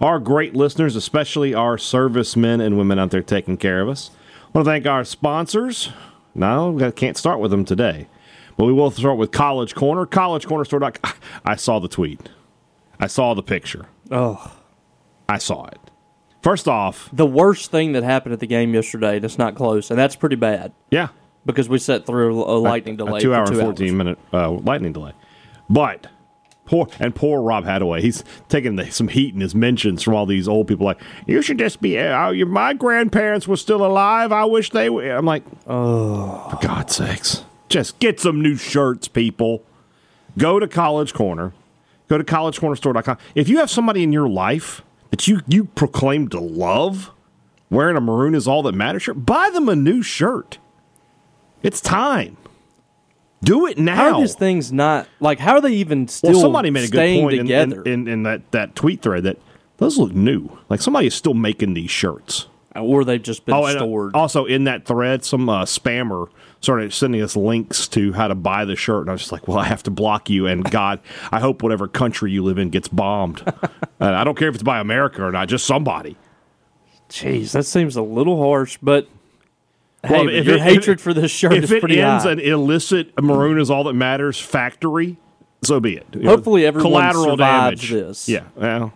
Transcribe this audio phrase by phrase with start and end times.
[0.00, 4.10] Our great listeners, especially our servicemen and women out there taking care of us.
[4.42, 5.90] I want to thank our sponsors.
[6.34, 8.08] No, I can't start with them today.
[8.56, 10.06] But we will start with College Corner.
[10.06, 11.12] CollegeCornerStore.com.
[11.44, 12.30] I saw the tweet.
[12.98, 13.86] I saw the picture.
[14.10, 14.56] Oh,
[15.28, 15.78] I saw it.
[16.42, 19.18] First off, the worst thing that happened at the game yesterday.
[19.18, 21.08] That's not close, and that's pretty bad yeah,
[21.44, 23.18] because we sat through a lightning delay.
[23.18, 23.94] a two hour, two and 14 hours.
[23.94, 25.12] minute uh, lightning delay.
[25.68, 26.06] But
[26.70, 30.24] poor and poor Rob Hadaway, he's taking the, some heat in his mentions from all
[30.24, 30.86] these old people.
[30.86, 31.98] Like you should just be.
[31.98, 34.30] Uh, my grandparents were still alive.
[34.30, 34.88] I wish they.
[34.88, 35.10] were.
[35.10, 39.64] I'm like, oh, for God's sakes, just get some new shirts, people.
[40.38, 41.52] Go to College Corner.
[42.08, 43.18] Go to collegecornerstore.com.
[43.34, 47.10] If you have somebody in your life that you you proclaim to love,
[47.68, 50.58] wearing a maroon is all that matters shirt, buy them a new shirt.
[51.62, 52.36] It's time.
[53.42, 53.94] Do it now.
[53.96, 55.38] How are these things not like?
[55.38, 56.32] How are they even still?
[56.32, 59.38] well, somebody made a good point in, in, in, in that, that tweet thread that
[59.78, 60.58] those look new.
[60.68, 62.48] Like somebody is still making these shirts.
[62.76, 64.14] or they've just been Oh, uh, stored.
[64.14, 66.28] also in that thread, some uh, spammer
[66.60, 69.48] started sending us links to how to buy the shirt, and I was just like,
[69.48, 71.00] "Well, I have to block you." And God,
[71.32, 73.42] I hope whatever country you live in gets bombed.
[74.00, 76.18] I don't care if it's by America or not, just somebody.
[77.08, 79.08] Jeez, that seems a little harsh, but
[80.08, 82.32] Well, if your it- hatred if- for this shirt if is it pretty ends high.
[82.32, 85.16] an illicit maroon is all that matters factory,
[85.62, 86.06] so be it.
[86.14, 87.90] You know, Hopefully everyone collateral survives damage.
[87.90, 88.28] this.
[88.28, 88.92] Yeah, well,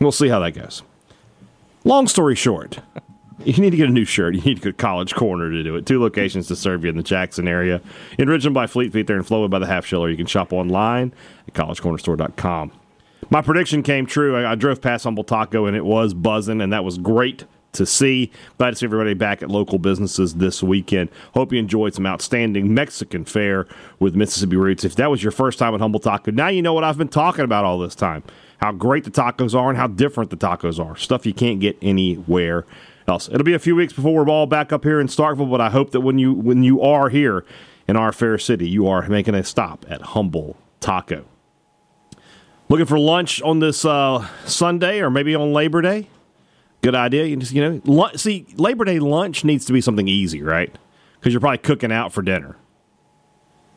[0.00, 0.82] we'll see how that goes.
[1.84, 2.80] Long story short,
[3.44, 4.34] you need to get a new shirt.
[4.34, 5.86] You need to go to College Corner to do it.
[5.86, 7.80] Two locations to serve you in the Jackson area.
[8.18, 10.26] In Richmond by Fleet Feet there in Flowood by the Half Shell, or you can
[10.26, 11.12] shop online
[11.46, 12.72] at collegecornerstore.com.
[13.30, 14.36] My prediction came true.
[14.36, 17.86] I, I drove past Humble Taco and it was buzzing, and that was great to
[17.86, 18.30] see.
[18.58, 21.10] Glad to see everybody back at local businesses this weekend.
[21.34, 23.66] Hope you enjoyed some outstanding Mexican fare
[23.98, 24.84] with Mississippi Roots.
[24.84, 27.08] If that was your first time at Humble Taco, now you know what I've been
[27.08, 28.22] talking about all this time.
[28.60, 30.96] How great the tacos are and how different the tacos are.
[30.96, 32.64] Stuff you can't get anywhere
[33.06, 33.28] else.
[33.28, 35.70] It'll be a few weeks before we're all back up here in Starkville, but I
[35.70, 37.44] hope that when you when you are here
[37.86, 41.24] in our fair city, you are making a stop at Humble Taco.
[42.68, 46.08] Looking for lunch on this uh, Sunday or maybe on Labor Day?
[46.82, 47.24] Good idea.
[47.24, 50.74] You just you know, see, Labor Day lunch needs to be something easy, right?
[51.18, 52.56] Because you're probably cooking out for dinner.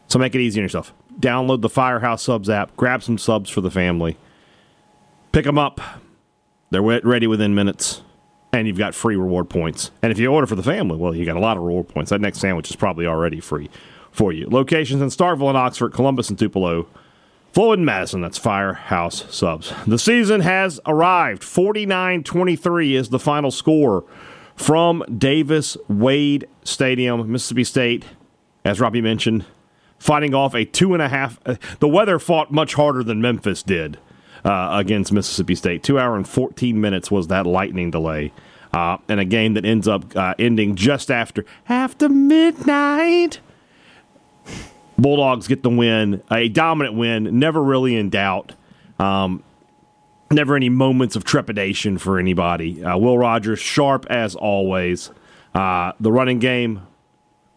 [0.08, 0.94] So make it easy on yourself.
[1.20, 2.76] Download the Firehouse Subs app.
[2.76, 4.18] Grab some subs for the family.
[5.32, 5.80] Pick them up.
[6.70, 8.02] They're ready within minutes,
[8.54, 9.92] and you've got free reward points.
[10.02, 12.12] And if you order for the family, well, you got a lot of reward points.
[12.12, 13.70] That next sandwich is probably already free
[14.12, 14.48] for you.
[14.50, 16.88] Locations in Starkville and Oxford, Columbus and Tupelo.
[17.54, 19.74] Flowood and Madison, that's Firehouse Subs.
[19.86, 21.44] The season has arrived.
[21.44, 24.06] 49 23 is the final score
[24.56, 28.06] from Davis Wade Stadium, Mississippi State,
[28.64, 29.46] as Robbie mentioned,
[30.00, 31.40] fighting off a two and a half.
[31.46, 33.98] Uh, the weather fought much harder than Memphis did
[34.46, 35.84] uh, against Mississippi State.
[35.84, 38.32] Two hour and 14 minutes was that lightning delay.
[38.74, 43.42] Uh, and a game that ends up uh, ending just after after midnight.
[45.02, 48.54] Bulldogs get the win, a dominant win, never really in doubt.
[49.00, 49.44] Um,
[50.32, 52.84] never any moments of trepidation for anybody.
[52.84, 55.12] Uh, Will Rogers, sharp as always.
[55.54, 56.86] Uh, the running game,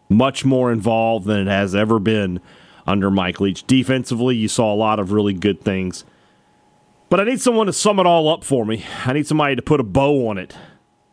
[0.09, 2.41] much more involved than it has ever been
[2.85, 3.65] under Mike Leach.
[3.65, 6.03] Defensively, you saw a lot of really good things.
[7.09, 8.83] But I need someone to sum it all up for me.
[9.05, 10.55] I need somebody to put a bow on it.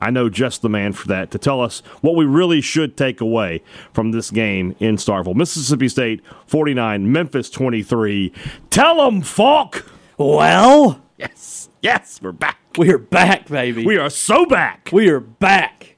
[0.02, 3.20] I know just the man for that to tell us what we really should take
[3.20, 3.62] away
[3.92, 5.34] from this game in Starkville.
[5.34, 8.32] Mississippi State 49, Memphis 23.
[8.70, 9.86] Tell them, Falk!
[10.18, 12.58] well, Yes, yes, we're back.
[12.76, 13.86] we are back, baby.
[13.86, 14.88] We are so back.
[14.92, 15.96] We are back.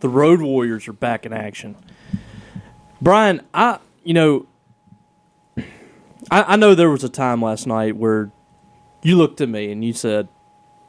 [0.00, 1.76] The Road Warriors are back in action.
[3.00, 4.46] Brian, I you know
[6.30, 8.32] I, I know there was a time last night where
[9.02, 10.28] you looked at me and you said,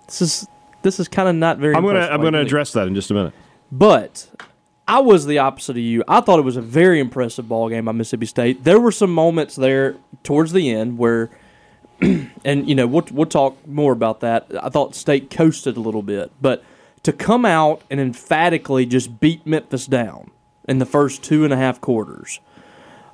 [0.07, 0.47] This is
[0.81, 3.11] this is kind of not very I'm gonna I'm gonna me." address that in just
[3.11, 3.33] a minute.
[3.71, 4.29] But
[4.87, 6.03] I was the opposite of you.
[6.07, 8.63] I thought it was a very impressive ball game by Mississippi State.
[8.63, 11.29] There were some moments there towards the end where,
[12.01, 14.47] and you know, we'll we'll talk more about that.
[14.61, 16.63] I thought State coasted a little bit, but
[17.03, 20.31] to come out and emphatically just beat Memphis down
[20.67, 22.39] in the first two and a half quarters,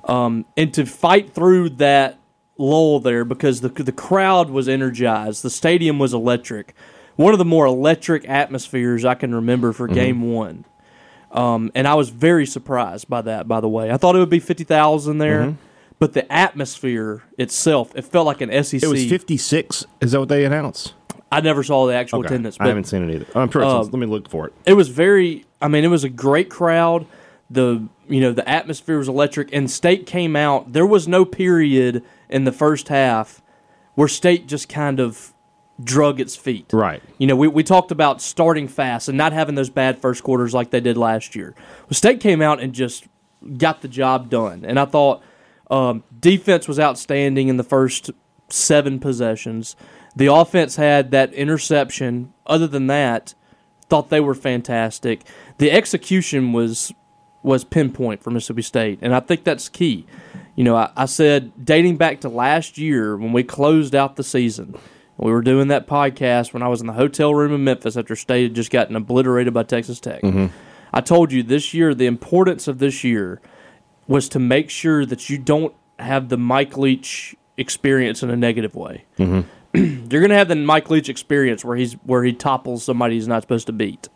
[0.04, 2.18] um, and to fight through that
[2.58, 6.74] lull there because the the crowd was energized, the stadium was electric,
[7.16, 10.64] one of the more electric atmospheres I can remember for Game One.
[11.32, 13.48] Um, and I was very surprised by that.
[13.48, 15.56] By the way, I thought it would be fifty thousand there,
[15.98, 18.82] but the atmosphere itself, it felt like an SEC.
[18.82, 19.84] It was 56.
[20.00, 20.94] Is that what they announced?
[21.32, 22.28] I never saw the actual Okay.
[22.28, 23.26] attendance, I haven't seen it either.
[23.34, 23.62] I'm sure.
[23.62, 24.52] It's, Uh, let me look for it.
[24.64, 27.04] it was very i mean it was a great crowd
[27.50, 32.02] the you know the atmosphere was electric and state came out there was no period
[32.28, 33.42] in the first half
[33.94, 35.32] where state just kind of
[35.82, 37.02] drug its feet Right.
[37.18, 40.54] you know we, we talked about starting fast and not having those bad first quarters
[40.54, 43.06] like they did last year well, state came out and just
[43.58, 45.22] got the job done and i thought
[45.70, 48.10] um, defense was outstanding in the first
[48.48, 49.76] seven possessions
[50.14, 53.34] the offense had that interception other than that
[53.88, 55.20] thought they were fantastic.
[55.58, 56.92] The execution was
[57.42, 60.06] was pinpoint for Mississippi State, and I think that's key.
[60.56, 64.24] You know, I, I said dating back to last year when we closed out the
[64.24, 64.74] season,
[65.18, 68.14] we were doing that podcast when I was in the hotel room in Memphis after
[68.14, 70.22] State had just gotten obliterated by Texas Tech.
[70.22, 70.46] Mm-hmm.
[70.92, 73.40] I told you this year the importance of this year
[74.06, 78.74] was to make sure that you don't have the Mike Leach experience in a negative
[78.74, 79.04] way.
[79.18, 79.40] Mm-hmm.
[80.10, 83.28] You're going to have the Mike Leach experience where he's where he topples somebody he's
[83.28, 84.08] not supposed to beat.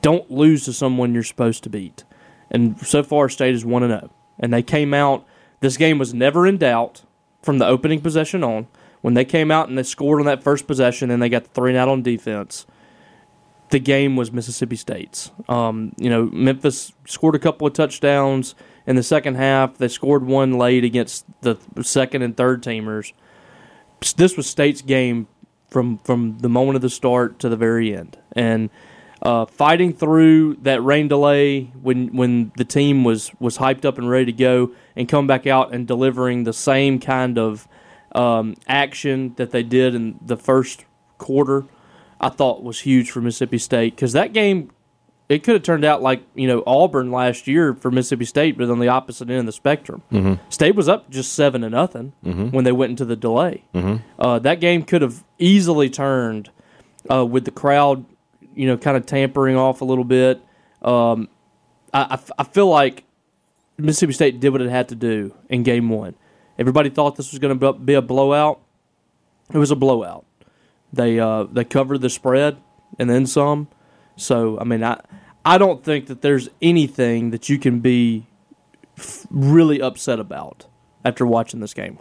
[0.00, 2.02] Don't lose to someone you're supposed to beat.
[2.50, 5.24] And so far, State is one and zero, and they came out.
[5.60, 7.04] This game was never in doubt
[7.40, 8.66] from the opening possession on.
[9.02, 11.50] When they came out and they scored on that first possession, and they got the
[11.50, 12.66] three and out on defense.
[13.70, 15.30] The game was Mississippi State's.
[15.48, 18.54] Um, you know, Memphis scored a couple of touchdowns
[18.86, 19.78] in the second half.
[19.78, 23.12] They scored one late against the second and third teamers
[24.16, 25.28] this was State's game
[25.68, 28.70] from from the moment of the start to the very end, and
[29.22, 34.10] uh, fighting through that rain delay when when the team was was hyped up and
[34.10, 37.68] ready to go, and come back out and delivering the same kind of
[38.14, 40.84] um, action that they did in the first
[41.18, 41.64] quarter,
[42.20, 44.70] I thought was huge for Mississippi State because that game
[45.28, 48.68] it could have turned out like you know Auburn last year for Mississippi State, but
[48.68, 50.02] on the opposite end of the spectrum.
[50.50, 52.12] State was up just seven to nothing
[52.50, 53.64] when they went into the delay.
[54.18, 56.50] Uh, that game could have easily turned
[57.10, 58.04] uh, with the crowd,
[58.54, 60.40] you know, kind of tampering off a little bit.
[60.82, 61.28] Um,
[61.94, 63.04] I, I f- I feel like
[63.78, 66.14] Mississippi State did what it had to do in game one.
[66.58, 68.60] Everybody thought this was going to be a blowout.
[69.52, 70.24] It was a blowout.
[70.92, 72.58] They uh, they covered the spread
[72.98, 73.68] and then some.
[74.16, 75.00] So I mean, I
[75.44, 78.26] I don't think that there's anything that you can be
[78.98, 80.66] f- really upset about
[81.04, 81.98] after watching this game.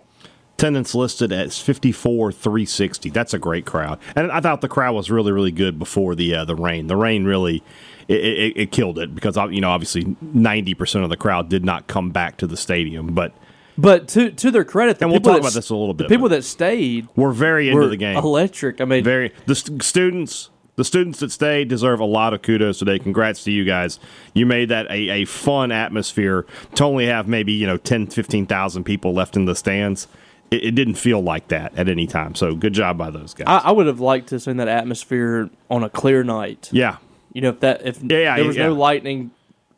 [0.53, 3.09] Attendance listed as 54 360.
[3.09, 3.97] That's a great crowd.
[4.15, 6.87] And I thought the crowd was really, really good before the uh, the rain.
[6.87, 7.63] The rain really
[8.07, 11.87] it, it, it killed it because you know obviously 90% of the crowd did not
[11.87, 13.33] come back to the stadium, but
[13.77, 16.07] But to to their credit, the And we'll talk about this a little bit.
[16.07, 18.17] The people that stayed we're very into were the game.
[18.17, 18.81] electric.
[18.81, 22.79] I mean, Very the st- students the students that stayed deserve a lot of kudos
[22.79, 22.97] today.
[22.97, 23.99] Congrats to you guys.
[24.33, 26.45] You made that a, a fun atmosphere
[26.75, 30.07] to only have maybe, you know, 10, 15,000 people left in the stands.
[30.49, 32.35] It, it didn't feel like that at any time.
[32.35, 33.47] So good job by those guys.
[33.47, 36.69] I, I would have liked to have seen that atmosphere on a clear night.
[36.71, 36.97] yeah.
[37.33, 38.65] You know, if that if yeah, there was yeah.
[38.67, 39.31] no lightning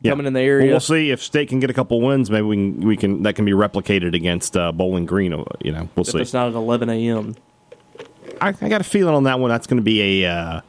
[0.04, 0.12] Yeah.
[0.12, 2.30] coming in the Well, area, we'll see if State can get a couple wins.
[2.30, 5.32] Maybe we can, we can that can be replicated against uh, Bowling Green.
[5.32, 6.20] uh, You know, we'll if see.
[6.20, 7.34] it's not at 11 a.m.
[8.40, 9.50] I, I got a feeling on that one.
[9.50, 10.60] That's going to be a uh,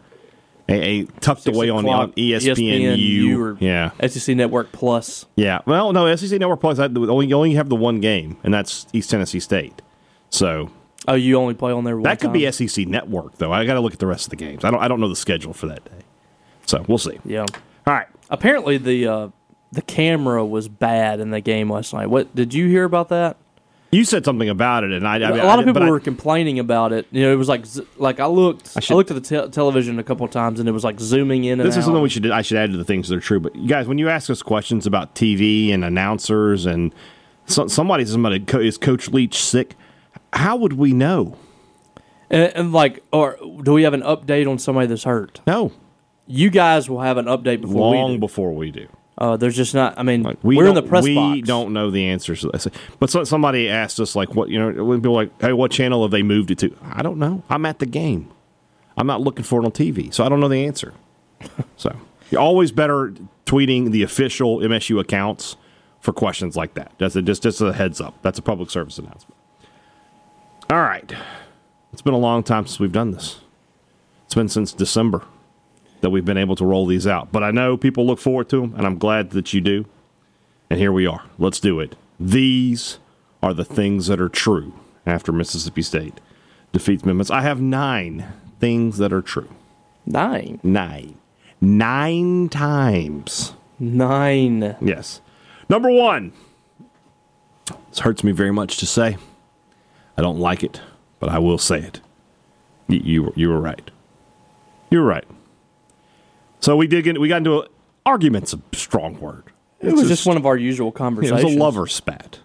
[0.69, 5.25] a, a tucked away on, on ESPN, ESPNU yeah, SEC Network Plus.
[5.35, 5.59] yeah.
[5.67, 6.79] Well, no, SEC Network Plus.
[6.79, 9.81] I only you only have the one game, and that's East Tennessee State.
[10.29, 10.71] So
[11.07, 11.95] Oh, you only play on there.
[11.95, 12.33] One that could time?
[12.33, 13.53] be SEC Network, though.
[13.53, 14.63] I got to look at the rest of the games.
[14.65, 14.81] I don't.
[14.81, 16.03] I don't know the schedule for that day.
[16.65, 17.19] So we'll see.
[17.25, 17.45] Yeah.
[17.85, 18.07] All right.
[18.29, 19.27] Apparently the uh,
[19.71, 22.07] the camera was bad in the game last night.
[22.07, 23.37] What did you hear about that?
[23.91, 25.15] You said something about it, and I.
[25.15, 27.05] I mean, a lot I- of people but I- were complaining about it.
[27.11, 27.65] You know, it was like
[27.97, 30.67] like I looked, I, should- looked at the te- television a couple of times, and
[30.67, 31.59] it was like zooming in.
[31.61, 31.85] And This is out.
[31.85, 33.39] something we should I should add to the things that are true.
[33.39, 36.93] But you guys, when you ask us questions about TV and announcers and
[37.45, 39.75] so, somebody somebody is Coach Leach sick,
[40.33, 41.37] how would we know?
[42.29, 45.39] and, and like, or do we have an update on somebody that's hurt?
[45.47, 45.71] No,
[46.27, 48.19] You guys will have an update before long we do.
[48.19, 48.87] before we do.
[49.17, 49.97] Uh, there's just not.
[49.97, 51.47] I mean, Like, we we're in the press we box.
[51.47, 52.67] don't know the answers to this.
[52.99, 55.71] But so, somebody asked us like, what you know, when people are like, hey, what
[55.71, 56.75] channel have they moved it to?
[56.83, 57.43] I don't know.
[57.49, 58.29] I'm at the game.
[58.97, 60.93] I'm not looking for it on TV, so I don't know the answer.
[61.77, 61.95] So
[62.31, 63.13] You're always better
[63.45, 65.55] tweeting the official MSU accounts
[65.99, 66.91] for questions like that.
[66.97, 68.21] That's a, just just a heads up.
[68.21, 69.35] That's a public service announcement.
[70.69, 71.13] All right,
[71.93, 73.39] it's been a long time since we've done this.
[74.25, 75.23] It's been since December
[76.05, 77.31] that we've been able to roll these out.
[77.31, 79.87] But I know people look forward to them, and I'm glad that you do.
[80.69, 81.23] And here we are.
[81.39, 81.95] Let's do it.
[82.19, 82.99] These
[83.41, 86.19] are the things that are true after Mississippi State
[86.71, 87.31] defeats Memphis.
[87.31, 88.27] I have nine
[88.59, 89.49] things that are true.
[90.05, 90.59] Nine.
[90.61, 91.17] Nine.
[91.59, 93.53] Nine times.
[93.79, 94.75] Nine.
[94.79, 95.21] Yes.
[95.69, 96.33] Number one.
[97.89, 99.17] This hurts me very much to say.
[100.19, 100.81] I don't like it,
[101.19, 101.99] but I will say it.
[102.87, 103.89] You, you, you were right.
[104.91, 105.25] You were right.
[106.65, 107.67] So we did get we got into a,
[108.07, 108.51] arguments.
[108.51, 109.43] A strong word.
[109.81, 111.41] It was just one of our usual conversations.
[111.41, 112.39] It was a lover spat,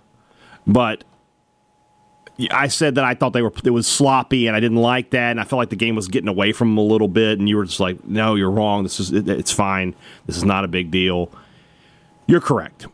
[0.67, 1.05] but
[2.51, 5.31] I said that I thought they were it was sloppy and I didn't like that,
[5.31, 7.39] and I felt like the game was getting away from them a little bit.
[7.39, 8.83] And you were just like, "No, you're wrong.
[8.83, 9.95] This is it, it's fine.
[10.27, 11.33] This is not a big deal."
[12.27, 12.89] You're correct.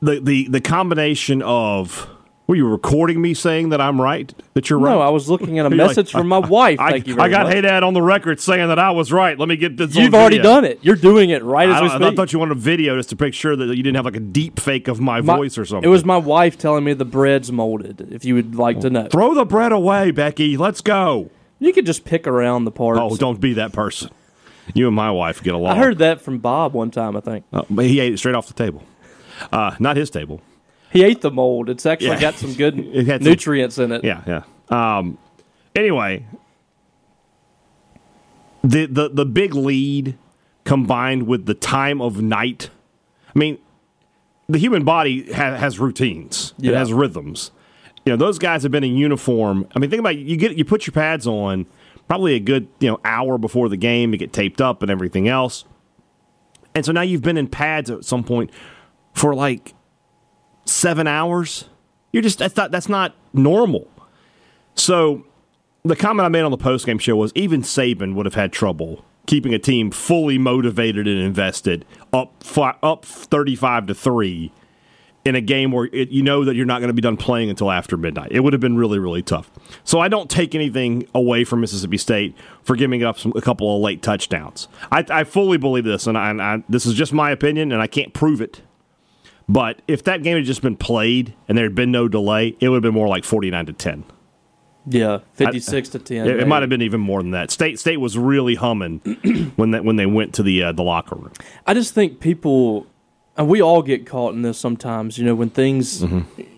[0.00, 2.08] the the The combination of
[2.50, 4.34] were you recording me saying that I'm right?
[4.54, 4.90] That you're right.
[4.92, 6.80] No, I was looking at a You're like, message from my wife.
[6.80, 7.54] I, Thank you I got much.
[7.54, 9.38] hey dad on the record saying that I was right.
[9.38, 9.94] Let me get this.
[9.94, 10.50] You've already video.
[10.50, 10.80] done it.
[10.82, 12.16] You're doing it right as I, we I speak.
[12.16, 14.20] thought you wanted a video just to make sure that you didn't have like a
[14.20, 15.88] deep fake of my, My- voice or something.
[15.88, 18.12] It was my wife telling me the bread's molded.
[18.12, 20.56] If you would like to know, Throw the bread away, Becky.
[20.56, 21.30] Let's go.
[21.60, 23.00] you could just pick around the parts.
[23.00, 24.10] Oh, don't be that person.
[24.74, 25.76] You and my wife get along.
[25.76, 27.16] I heard that from Bob one time.
[27.16, 28.82] I think Uh, but he ate it straight off the table.
[29.52, 30.40] Uh, not his table.
[30.90, 31.68] He ate the mold.
[31.70, 32.20] It's actually Yeah.
[32.20, 34.04] got some good It had some- nutrients in it.
[34.04, 34.42] Yeah, yeah.
[34.70, 35.18] Um,
[35.74, 36.24] anyway,
[38.62, 40.16] the, the the big lead
[40.64, 42.70] combined with the time of night.
[43.34, 43.58] I mean,
[44.48, 46.54] the human body ha- has routines.
[46.58, 46.78] It Yeah.
[46.78, 47.50] has rhythms.
[48.04, 49.66] You know, those guys have been in uniform.
[49.74, 50.18] I mean, think about it.
[50.20, 51.66] you get you put your pads on
[52.08, 55.28] probably a good you know hour before the game to get taped up and everything
[55.28, 55.64] else.
[56.74, 58.50] And so now you've been in pads at some point
[59.14, 59.74] for like
[60.70, 61.66] seven hours.
[62.12, 63.88] You're just that's not that's not normal.
[64.74, 65.26] So
[65.84, 69.04] the comment I made on the postgame show was even Saban would have had trouble
[69.26, 72.42] keeping a team fully motivated and invested up
[72.82, 74.52] up 35 to 3
[75.24, 77.50] in a game where it, you know that you're not going to be done playing
[77.50, 78.32] until after midnight.
[78.32, 79.50] It would have been really really tough.
[79.84, 83.74] So I don't take anything away from Mississippi State for giving up some, a couple
[83.76, 84.66] of late touchdowns.
[84.90, 87.80] I, I fully believe this and, I, and I, this is just my opinion and
[87.80, 88.62] I can't prove it.
[89.50, 92.68] But if that game had just been played and there had been no delay, it
[92.68, 94.04] would have been more like 49 to 10.
[94.86, 96.26] Yeah, fifty-six to ten.
[96.26, 97.50] It, it might have been even more than that.
[97.50, 99.00] State State was really humming
[99.56, 101.32] when that when they went to the uh, the locker room.
[101.66, 102.86] I just think people,
[103.36, 105.18] and we all get caught in this sometimes.
[105.18, 106.02] You know, when things,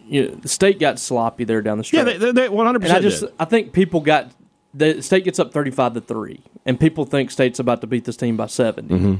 [0.06, 1.98] you know, the state got sloppy there down the street.
[1.98, 2.22] Mm-hmm.
[2.22, 4.30] Yeah, they, they, 100 and I just, I think people got
[4.72, 8.16] the state gets up thirty-five to three, and people think state's about to beat this
[8.16, 9.14] team by 70 Mm-hmm.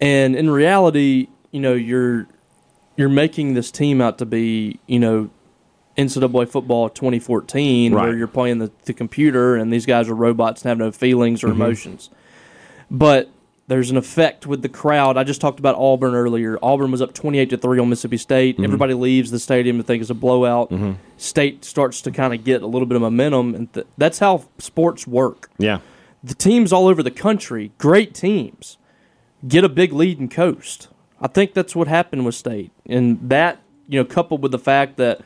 [0.00, 2.26] And in reality, you know, you're
[3.00, 5.30] you're making this team out to be, you know.
[5.98, 10.68] NCAA football 2014, where you're playing the, the computer and these guys are robots and
[10.70, 11.60] have no feelings or Mm-hmm.
[11.60, 12.10] emotions.
[12.90, 13.28] But
[13.66, 15.18] there's an effect with the crowd.
[15.18, 16.58] I just talked about Auburn earlier.
[16.62, 18.54] Auburn was up 28 to 3 on Mississippi State.
[18.54, 18.64] Mm-hmm.
[18.64, 20.72] Everybody leaves the stadium to think it's a blowout.
[21.18, 24.44] State starts to kind of get a little bit of momentum, and th- that's how
[24.58, 25.50] sports work.
[25.58, 25.80] Yeah,
[26.24, 28.78] The teams all over the country, great teams,
[29.46, 30.88] get a big lead and coast.
[31.20, 32.72] I think that's what happened with State.
[32.86, 35.20] And that, you know, coupled with the fact that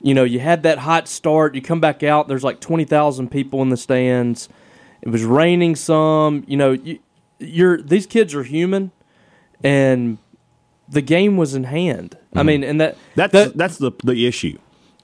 [0.00, 1.54] you know, you had that hot start.
[1.54, 2.28] You come back out.
[2.28, 4.48] There's like twenty thousand people in the stands.
[5.02, 6.44] It was raining some.
[6.46, 6.98] You know, you,
[7.38, 8.92] you're these kids are human,
[9.62, 10.18] and
[10.88, 12.16] the game was in hand.
[12.32, 12.46] I mm-hmm.
[12.46, 14.58] mean, and that that's that, that's the the issue.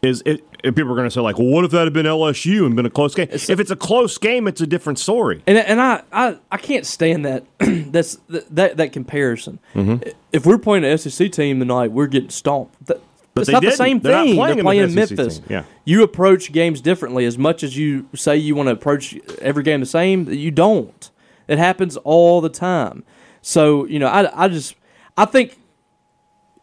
[0.05, 2.67] Is it, people are going to say like, well, what if that had been LSU
[2.67, 3.29] and been a close game?
[3.31, 5.43] if it's a close game, it's a different story.
[5.47, 9.59] and and I I, I can't stand that that's that that comparison.
[9.75, 10.09] Mm-hmm.
[10.33, 12.85] If we're playing an SEC team tonight, we're getting stomped.
[12.87, 13.01] That,
[13.35, 13.79] that's not the didn't.
[13.79, 14.37] same They're not thing.
[14.37, 15.39] playing They're playing SEC Memphis.
[15.39, 15.47] team.
[15.51, 15.65] Yeah.
[15.85, 17.25] You approach games differently.
[17.25, 21.11] As much as you say you want to approach every game the same, you don't.
[21.49, 23.05] It happens all the time.
[23.43, 24.77] So you know, I I just
[25.17, 25.59] I think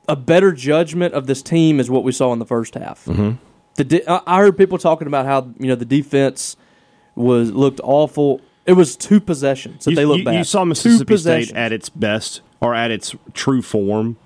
[0.07, 3.05] a better judgment of this team is what we saw in the first half.
[3.05, 3.31] Mm-hmm.
[3.75, 6.55] The de- I I heard people talking about how you know the defense
[7.15, 8.41] was looked awful.
[8.65, 10.35] It was two possessions that You, they looked you, bad.
[10.35, 14.17] you saw Two Mississippi State at its best or at its true form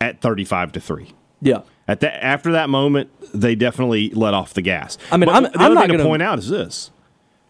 [0.00, 1.12] at thirty-five to three.
[1.40, 1.62] yeah.
[1.88, 4.98] At that, after that moment, they definitely let off the gas.
[5.12, 6.90] I mean, But I'm- the I'm other not thing to gonna- point out is this: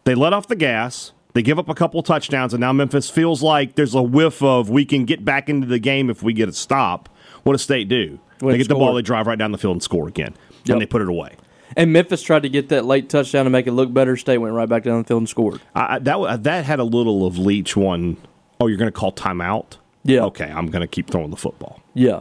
[0.05, 1.13] they let off the gas.
[1.33, 4.69] They give up a couple touchdowns, and now Memphis feels like there's a whiff of
[4.69, 7.09] we can get back into the game if we get a stop.
[7.47, 8.19] What does State do?
[8.41, 10.35] They get the ball, they drive right down the field and score again,
[10.65, 10.75] Yep.
[10.75, 11.37] and they put it away.
[11.77, 14.17] And Memphis tried to get that late touchdown to make it look better.
[14.17, 15.61] State went right back down the field and scored.
[15.75, 18.17] I, that that had a little of Leach one
[18.61, 19.77] oh, you're going to call timeout.
[20.03, 20.23] Yeah.
[20.25, 21.81] Okay, I'm going to keep throwing the football.
[21.95, 22.21] Yeah,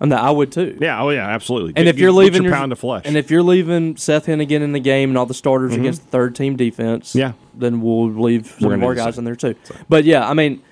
[0.00, 0.76] and that I would too.
[0.80, 1.00] Yeah.
[1.02, 1.26] Oh, yeah.
[1.28, 1.70] Absolutely.
[1.76, 4.60] And Get- if you're leaving your pound of flesh, and if you're leaving Seth Henigan
[4.62, 7.18] in the game and all the starters against the third team defense, Mm-hmm.
[7.18, 7.32] Yeah.
[7.54, 9.54] then we'll leave some more guys in there too.
[9.88, 10.62] But yeah, I mean,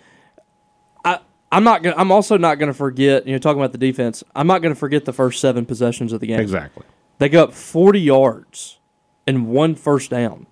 [1.56, 1.96] I'm not gonna.
[1.96, 3.26] I'm also not gonna forget.
[3.26, 6.20] You know, talking about the defense, I'm not gonna forget the first seven possessions of
[6.20, 6.40] the game.
[6.40, 6.84] exactly.
[7.18, 8.78] They go up 40 yards
[9.26, 10.46] and one first down.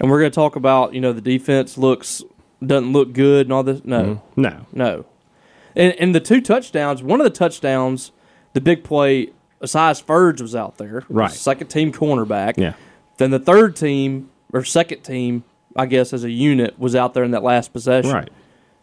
[0.00, 2.22] And we're going to talk about, you know, the defense looks
[2.64, 3.82] doesn't look good and all this.
[3.84, 4.40] No, mm-hmm.
[4.40, 4.66] No.
[4.72, 5.04] no.
[5.76, 8.12] And, and the two touchdowns, one of the touchdowns,
[8.52, 9.30] the big play,
[9.62, 11.04] Asias Furge was out there.
[11.08, 11.30] Right.
[11.30, 12.54] Second team cornerback.
[12.56, 12.74] Yeah.
[13.16, 15.44] Then the third team, or second team,
[15.76, 18.12] I guess, as a unit, was out there in that last possession.
[18.12, 18.30] Right.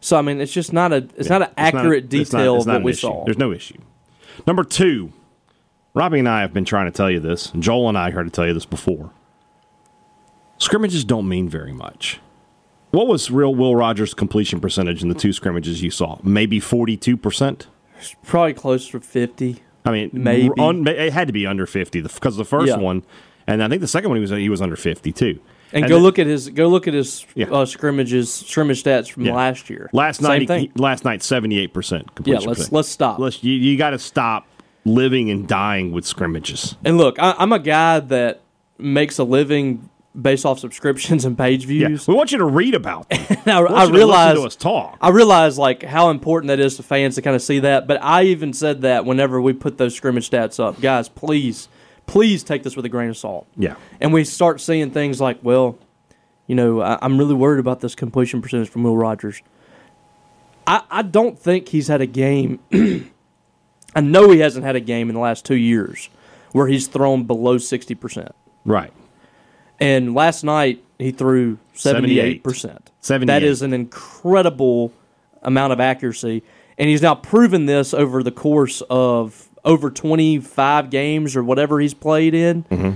[0.01, 2.39] So, I mean, it's just not a it's not an It's not- accurate it's not-
[2.39, 3.01] detail it's of what we issue.
[3.07, 3.23] saw.
[3.23, 3.77] There's no issue.
[4.47, 5.11] Number two,
[5.93, 7.51] Robbie and I have been trying to tell you this.
[7.53, 9.11] and Joel and I heard to tell you this before.
[10.57, 12.19] Scrimmages don't mean very much.
[12.91, 16.19] What was real Will Rogers' completion percentage in the two scrimmages you saw?
[16.23, 17.67] Maybe forty-two percent.
[18.25, 19.57] Probably close to 50.
[19.85, 20.49] I mean, Maybe.
[20.59, 22.77] un- it had to be under fifty because the first Yeah.
[22.77, 23.03] one,
[23.47, 25.39] and I think the second one he was he was under fifty too.
[25.73, 27.45] And, go then- look at his go look at his Yeah.
[27.49, 29.33] uh, scrimmages scrimmage stats from Yeah.
[29.35, 29.89] last year.
[29.93, 30.59] Last Same night, thing.
[30.61, 32.73] he- last night, seventy-eight percent yeah, let's percent.
[32.73, 33.19] let's stop.
[33.19, 34.47] Let's- you, you got to stop
[34.83, 36.75] living and dying with scrimmages.
[36.83, 38.41] and look, I, I'm a guy that
[38.77, 39.87] makes a living
[40.19, 42.05] based off subscriptions and page Yeah, views.
[42.05, 43.25] we want you to read about them.
[43.45, 44.97] I, I to realize listen to us talk.
[44.99, 47.87] I realize like how important that is to fans to kind of see that.
[47.87, 51.69] But I even said that whenever we put those scrimmage stats up, guys, please,
[52.05, 53.47] please take this with a grain of salt.
[53.55, 53.75] Yeah.
[53.99, 55.77] And we start seeing things like, well,
[56.47, 59.41] you know, I, I'm really worried about this completion percentage from Will Rogers.
[60.67, 62.59] I, I don't think he's had a game.
[63.95, 66.09] I know he hasn't had a game in the last two years
[66.51, 68.33] where he's thrown below sixty percent.
[68.65, 68.93] Right.
[69.79, 72.91] And last night he threw seventy eight percent.
[73.01, 73.25] 78.
[73.33, 74.93] That is an incredible
[75.41, 76.43] amount of accuracy,
[76.77, 81.79] and he's now proven this over the course of over twenty five games or whatever
[81.79, 82.63] he's played in.
[82.63, 82.91] Mm-hmm.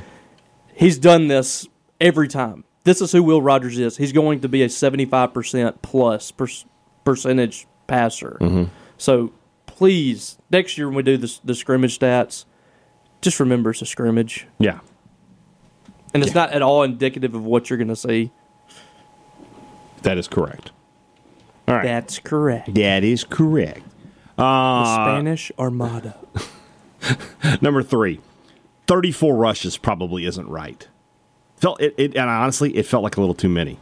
[0.73, 1.67] He's done this
[2.01, 2.63] every time.
[2.83, 3.97] This is who Will Rogers is.
[3.97, 6.47] He's going to be a seventy five percent plus per-
[7.03, 8.37] percentage passer.
[8.41, 8.63] Mm-hmm.
[8.97, 9.31] So
[9.65, 12.45] please, next year when we do this, the scrimmage stats,
[13.21, 14.47] just remember it's a scrimmage.
[14.59, 14.79] Yeah.
[16.13, 18.31] And it's not at all indicative of what you're going to see.
[20.03, 20.71] That is correct.
[21.67, 21.83] All right.
[21.83, 22.73] That's correct.
[22.75, 23.81] that is correct.
[24.37, 26.15] The Uh, Spanish Armada.
[27.61, 28.19] Number three,
[28.87, 30.87] 34 rushes probably isn't right.
[31.57, 33.79] Felt it, it, and honestly, it felt like a little too many.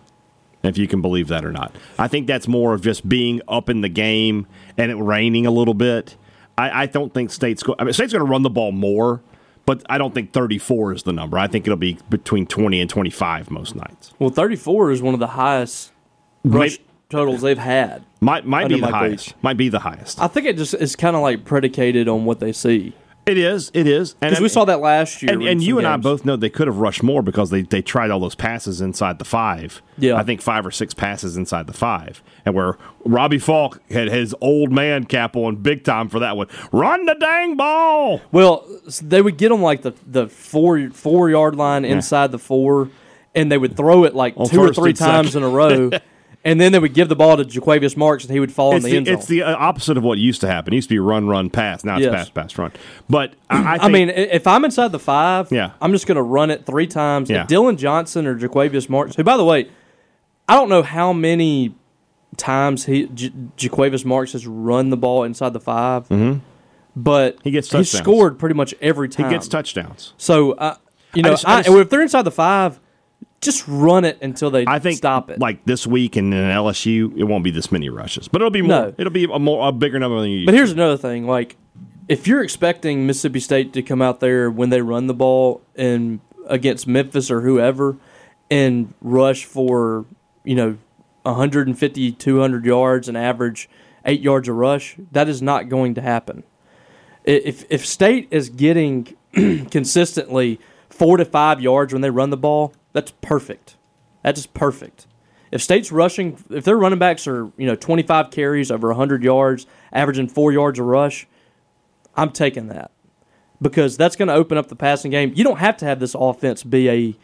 [0.64, 3.70] If you can believe that or not, I think that's more of just being up
[3.70, 4.48] in the game
[4.78, 6.16] and it raining a little bit.
[6.58, 7.64] I, I don't think State's.
[7.64, 9.22] Go, I mean, State's going to run the ball more,
[9.66, 11.38] but I don't think 34 is the number.
[11.38, 14.14] I think it'll be between 20 and 25 most nights.
[14.20, 15.92] Well, 34 is one of the highest
[16.46, 18.06] rush totals they've had.
[18.22, 19.28] Might might be the Mike highest.
[19.28, 19.36] Leach.
[19.42, 20.22] Might be the highest.
[20.22, 22.94] I think it just is kind of like predicated on what they see.
[23.26, 23.72] It is.
[23.74, 24.16] It is.
[24.22, 25.32] And Because we saw that last year.
[25.32, 27.82] And, and you and I both know they could have rushed more because they, they
[27.82, 29.82] tried all those passes inside the five.
[29.98, 30.16] Yeah.
[30.16, 32.22] I think five or six passes inside the five.
[32.46, 36.48] And where Robbie Falk had his old man cap on big time for that one.
[36.74, 38.22] Run the dang ball.
[38.34, 38.68] Well,
[39.02, 42.90] they would get them like the, the four four yard line inside the four,
[43.34, 45.44] and they would throw it like On two or three times second.
[45.44, 45.90] in a row.
[46.46, 48.84] And then they would give the ball to Jo'quavious Marks, and he would fall It's
[48.84, 49.16] in the, the, end zone.
[49.16, 50.74] it's the uh, opposite of what used to happen.
[50.74, 51.86] It used to be run, run, pass.
[51.86, 52.14] Now it's Yes.
[52.14, 52.74] pass, pass, run.
[53.10, 55.72] But I, I, I mean, if I'm inside the five, Yeah.
[55.82, 57.30] I'm just going to run it three times.
[57.30, 57.44] Yeah.
[57.44, 59.70] If Dillon Johnson or Jo'quavious Marks, who, by the way,
[60.50, 61.76] I don't know how many
[62.36, 66.40] times he J- Jo'quavious Marks has run the ball inside the 5 mm-hmm.
[66.96, 67.92] but He gets he touchdowns.
[68.04, 69.28] scored pretty much every time.
[69.30, 70.14] he gets touchdowns.
[70.18, 70.76] So, uh,
[71.14, 72.80] you know, just- I I just- if they're inside the five,
[73.42, 75.40] just run it until they I think stop it.
[75.40, 78.62] like this week and in LSU, it won't be this many rushes, but it'll be
[78.62, 78.70] more.
[78.70, 78.96] No.
[78.98, 80.46] It'll be a more a bigger number than you.
[80.46, 81.58] But here's another thing: like,
[82.08, 86.20] if you're expecting Mississippi State to come out there when they run the ball and
[86.48, 87.98] against Memphis or whoever
[88.50, 90.06] and rush for
[90.44, 90.78] you know
[91.24, 93.70] 150, 200 yards and average
[94.06, 96.44] eight yards a rush, that is not going to happen.
[97.24, 99.16] If if State is getting
[99.72, 100.60] consistently
[100.90, 103.76] four to five yards when they run the ball, that's perfect.
[104.24, 105.08] That's just perfect.
[105.52, 109.66] If State's rushing, if their running backs are you know 25 carries over 100 yards,
[109.92, 111.28] averaging four yards a rush,
[112.16, 112.92] I'm taking that
[113.62, 115.32] because that's going to open up the passing game.
[115.36, 117.18] You don't have to have this offense be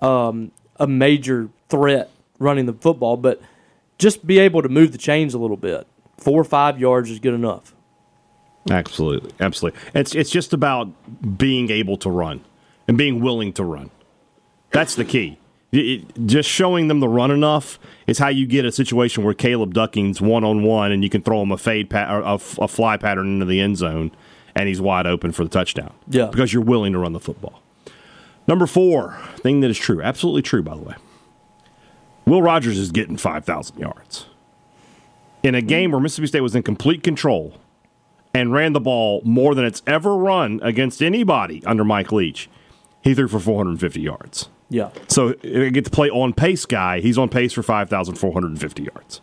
[0.00, 3.40] a um, a major threat running the football, but
[3.98, 5.86] just be able to move the chains a little bit.
[6.16, 7.74] Four or five yards is good enough.
[8.70, 9.78] Absolutely, absolutely.
[9.94, 10.88] It's it's just about
[11.38, 12.44] being able to run
[12.88, 13.90] and being willing to run.
[14.74, 15.38] That's the key.
[15.72, 19.72] It- just showing them the run enough is how you get a situation where Caleb
[19.74, 22.58] Ducking's one on one and you can throw him a fade pat or a, f-
[22.60, 24.12] a fly pattern into the end zone
[24.54, 25.92] and he's wide open for the touchdown.
[26.08, 26.26] Yeah.
[26.26, 27.60] because you're willing to run the football.
[28.46, 30.94] Number four thing that is true, absolutely true, by the way.
[32.26, 34.26] Will Rogers is getting five thousand yards
[35.42, 37.58] in a game where Mississippi State was in complete control
[38.32, 42.48] and ran the ball more than it's ever run against anybody under Mike Leach.
[43.02, 44.48] He threw for 450 yards.
[44.70, 44.90] Yeah.
[45.08, 47.00] So I get to play on pace guy.
[47.00, 49.20] He's on pace for 5,450 yards.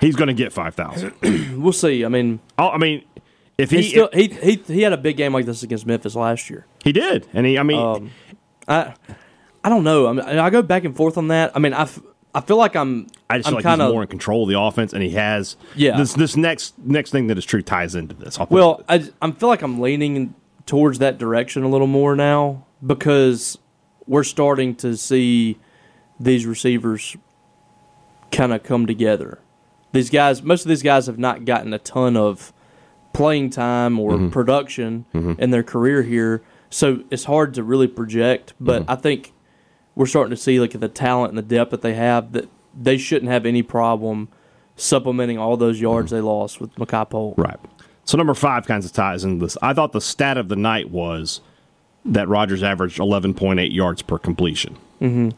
[0.00, 1.12] He's going to get 5,000.
[1.62, 2.04] We'll see.
[2.04, 3.04] I mean, Oh, I mean,
[3.56, 6.16] if he he still he, he he had a big game like this against Memphis
[6.16, 6.66] last year.
[6.82, 8.10] he did, and he, I mean, Um,
[8.66, 8.94] I
[9.62, 10.08] I don't know.
[10.08, 11.52] I mean, I go back and forth on that.
[11.54, 12.00] I mean, I, f-
[12.34, 14.48] I feel like I'm I just I'm feel like kind he's more in control of
[14.48, 15.56] the offense, and he has.
[15.76, 15.96] Yeah.
[15.98, 18.40] This this next next thing that is true ties into this.
[18.40, 18.82] I'll well.
[18.88, 20.34] I I feel like I'm leaning
[20.66, 23.58] towards that direction a little more now because
[24.06, 25.58] we're starting to see
[26.18, 27.16] these receivers
[28.30, 29.38] kind of come together.
[29.92, 32.52] These guys, most of these guys have not gotten a ton of
[33.12, 34.28] playing time or Mm-hmm.
[34.30, 35.04] production
[35.38, 38.54] in their career here, so it's hard to really project.
[38.58, 38.90] But Mm-hmm.
[38.90, 39.32] I think
[39.94, 42.96] we're starting to see like the talent and the depth that they have that they
[42.96, 44.28] shouldn't have any problem
[44.76, 47.34] supplementing all those yards they lost with Makai.
[47.36, 47.58] Right.
[48.04, 49.58] So number five kinds of ties into this.
[49.60, 51.42] I thought the stat of the night was
[52.04, 54.76] that Rogers averaged 11.8 yards per completion.
[55.00, 55.30] Mm-hmm.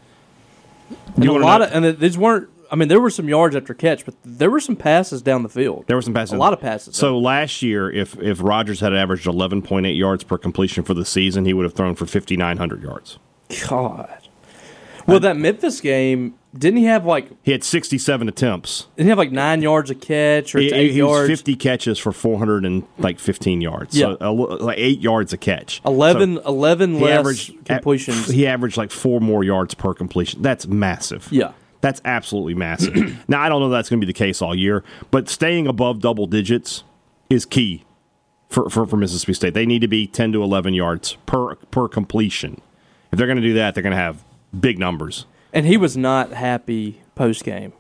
[1.17, 2.49] And You a lot know- of and these weren't.
[2.71, 5.49] I mean, there were some yards after catch, but there were some passes down the
[5.49, 5.85] field.
[5.87, 6.33] There were some passes.
[6.33, 6.97] A lot of passes.
[6.97, 11.45] So last year, if if Rogers had averaged 11.8 yards per completion for the season,
[11.45, 13.19] he would have thrown for 5,900 yards.
[13.69, 14.19] God.
[15.07, 18.87] Well, that Memphis game didn't he have like He had 67 attempts.
[18.97, 21.29] didn't he have like nine yards a catch or He, eight he yards?
[21.29, 23.97] 50 catches for 400 and like 15 yards.
[23.97, 24.15] Yeah.
[24.21, 25.81] So like eight yards a catch.
[25.85, 28.29] 11, So 11 he less averaged completions.
[28.29, 30.43] He averaged like four more yards per completion.
[30.43, 31.29] That's massive.
[31.31, 31.53] yeah.
[31.81, 32.95] That's absolutely massive.
[33.29, 36.01] now I don't know that's going to be the case all year, but staying above
[36.01, 36.83] double digits
[37.29, 37.85] is key
[38.49, 39.53] for, for, for Mississippi State.
[39.53, 42.63] They need to be 10 to 11 yards per per completion.
[43.13, 44.25] If they're going to do that, they're going to have
[44.59, 45.27] big numbers.
[45.55, 47.73] And he was not happy post game.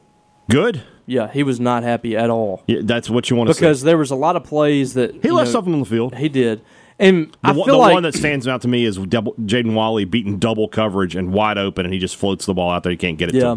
[0.49, 0.83] Good.
[1.07, 3.61] Yeah, he was not happy at all Yeah, that's what you want to see.
[3.61, 6.15] because there was a lot of plays that He left know, stuff on the field.
[6.15, 6.63] He did,
[6.99, 9.35] and The, I one, feel the like one that stands out to me is double,
[9.35, 12.85] Jaden Walley beating double coverage and wide open, and he just floats the ball out
[12.85, 12.93] there.
[12.93, 13.57] You can't get it to yeah,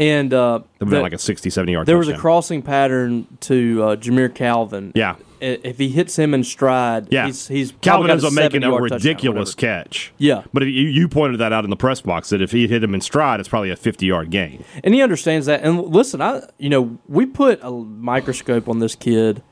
[0.00, 2.16] and uh, It would have the- been like a 60, 70 yard there was a
[2.16, 4.90] crossing pattern to uh, Jamire Calvin.
[4.96, 5.16] Yeah.
[5.40, 7.26] If he hits him in stride, Yeah.
[7.26, 10.12] he's he's Calvin ends up making a ridiculous catch.
[10.18, 10.42] Yeah.
[10.52, 12.82] But if you, you pointed that out in the press box that if he hit
[12.82, 14.64] him in stride, it's probably a 50 yard gain.
[14.84, 15.62] and he understands that.
[15.62, 19.42] And listen, I you know we put a microscope on this kid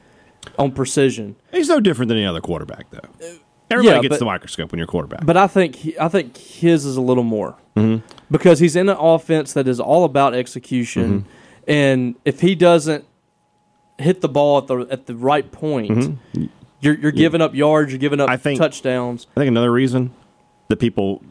[0.58, 3.00] on precision, He's no different than any other quarterback, though.
[3.68, 5.26] Everybody yeah, gets but- the microscope when you're quarterback.
[5.26, 8.06] but I think he, I think his is a little more Mm-hmm.
[8.30, 11.70] because he's in an offense that is all about execution, Mm-hmm.
[11.70, 13.04] and if he doesn't
[13.98, 16.18] hit the ball at the at the right point,
[16.80, 18.32] you're you're giving up yards, you're giving up Mm-hmm.
[18.34, 19.26] I think- touchdowns.
[19.36, 20.12] I think another reason
[20.68, 21.22] that people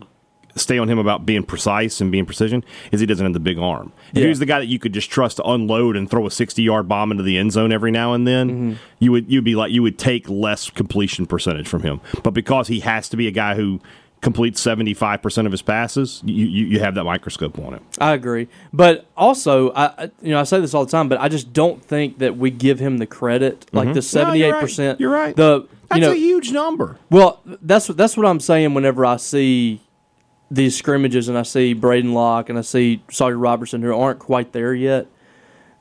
[0.58, 3.60] stay on him about being precise and being precision is he doesn't have the big
[3.60, 3.91] arm.
[4.12, 4.23] If Yeah.
[4.23, 6.63] he was the guy that you could just trust to unload and throw a 60
[6.63, 8.73] yard bomb into the end zone every now and then, Mm-hmm.
[8.99, 11.99] you would you'd be like you would take less completion percentage from him.
[12.23, 13.82] But because he has to be a guy who
[14.25, 17.83] completes 75% of his passes, you, you, you have that microscope on him.
[18.01, 21.29] I agree, but also, I you know I say this all the time, but I
[21.29, 23.95] just don't think that we give him the credit like the Mm-hmm.
[23.95, 24.61] No, seventy you're eight right.
[24.61, 24.99] percent.
[24.99, 25.35] You're right.
[25.35, 26.97] The That's you know a huge number.
[27.11, 29.81] well that's that's what I'm saying whenever I see
[30.49, 34.51] these scrimmages and I see Braedyn Locke and I see Sawyer Robertson who aren't quite
[34.53, 35.05] there yet.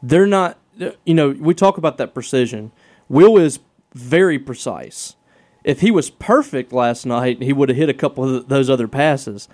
[0.02, 0.59] They're not.
[1.07, 2.72] You know, we talk about that precision.
[3.09, 3.61] Will is
[3.94, 5.16] very precise.
[5.64, 8.87] If he was perfect last night, he would have hit a couple of those other
[8.87, 9.48] passes.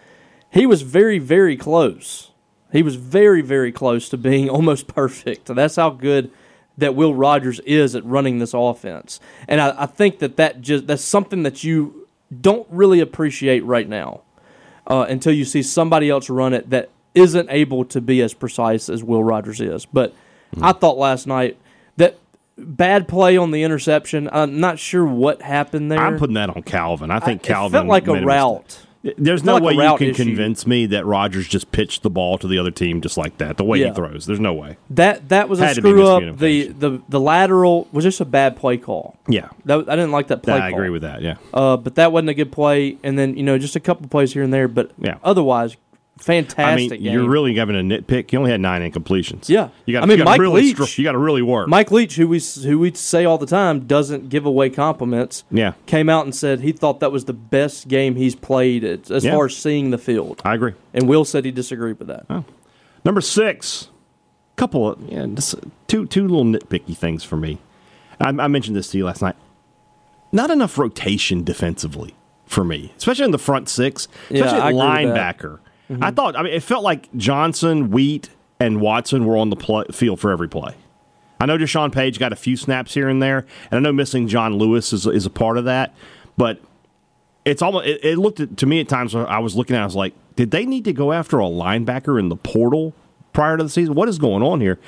[0.50, 2.32] He was very, very close.
[2.72, 5.46] He was very, very close to being almost perfect.
[5.46, 6.30] That's how good
[6.76, 9.20] that Will Rogers is at running this offense.
[9.46, 12.08] And I, I think that, that just that's something that you
[12.40, 14.22] don't really appreciate right now
[14.86, 18.88] uh, until you see somebody else run it that isn't able to be as precise
[18.88, 19.84] as Will Rogers is.
[19.84, 20.14] But
[20.60, 21.58] I thought last night
[21.96, 22.18] that
[22.64, 24.28] bad play on the interception.
[24.32, 25.98] I'm not sure what happened there.
[25.98, 27.10] I'm putting that on Calvin.
[27.10, 28.86] I think It Calvin felt like a route.
[29.16, 30.24] There's no like way you can issue.
[30.24, 33.56] convince me that Rogers just pitched the ball to the other team just like that.
[33.56, 33.88] The way Yeah.
[33.88, 34.76] he throws, there's no way.
[34.90, 36.36] That that was a Had be screw up.
[36.36, 39.16] The, the the lateral was just a bad play call.
[39.26, 40.52] Yeah, That, I didn't like that play.
[40.52, 41.22] I agree with that.
[41.22, 42.98] Yeah, Uh, but that wasn't a good play.
[43.02, 44.68] And then you know just a couple plays here and there.
[44.68, 45.14] But Yeah.
[45.24, 45.78] otherwise,
[46.20, 47.12] fantastic I mean, game.
[47.12, 48.32] you're really having a nitpick.
[48.32, 49.48] You only had nine incompletions.
[49.48, 49.70] Yeah.
[49.86, 50.02] you got.
[50.02, 51.68] I mean, you Mike really Leach- str- you got to really work.
[51.68, 55.44] Mike Leach, who we who we say all the time, doesn't give away compliments.
[55.50, 55.72] Yeah.
[55.86, 59.24] came out and said he thought that was the best game he's played as, as
[59.24, 59.32] Yeah.
[59.34, 60.40] far as seeing the field.
[60.44, 60.74] I agree.
[60.94, 62.26] And Will said he disagreed with that.
[62.30, 62.44] Oh.
[63.04, 63.88] Number six,
[64.56, 65.54] couple of yeah, just
[65.86, 67.58] two two little nitpicky things for me.
[68.20, 69.36] I, I mentioned this to you last night.
[70.32, 72.14] Not enough rotation defensively
[72.46, 74.68] for me, especially in the front six, Yeah, especially I
[75.04, 75.14] at
[75.90, 76.04] linebacker.
[76.04, 79.84] I thought I mean it felt like Johnson, Wheat, and Watson were on the play,
[79.92, 80.74] field for every play.
[81.40, 84.28] I know Deshaun Page got a few snaps here and there, and I know missing
[84.28, 85.94] John Lewis is is a part of that,
[86.36, 86.60] but
[87.44, 89.82] it's almost it, it looked at, to me at times I was looking at it,
[89.82, 92.94] I was like, did they need to go after a linebacker in the portal
[93.32, 93.94] prior to the season?
[93.94, 94.78] What is going on here?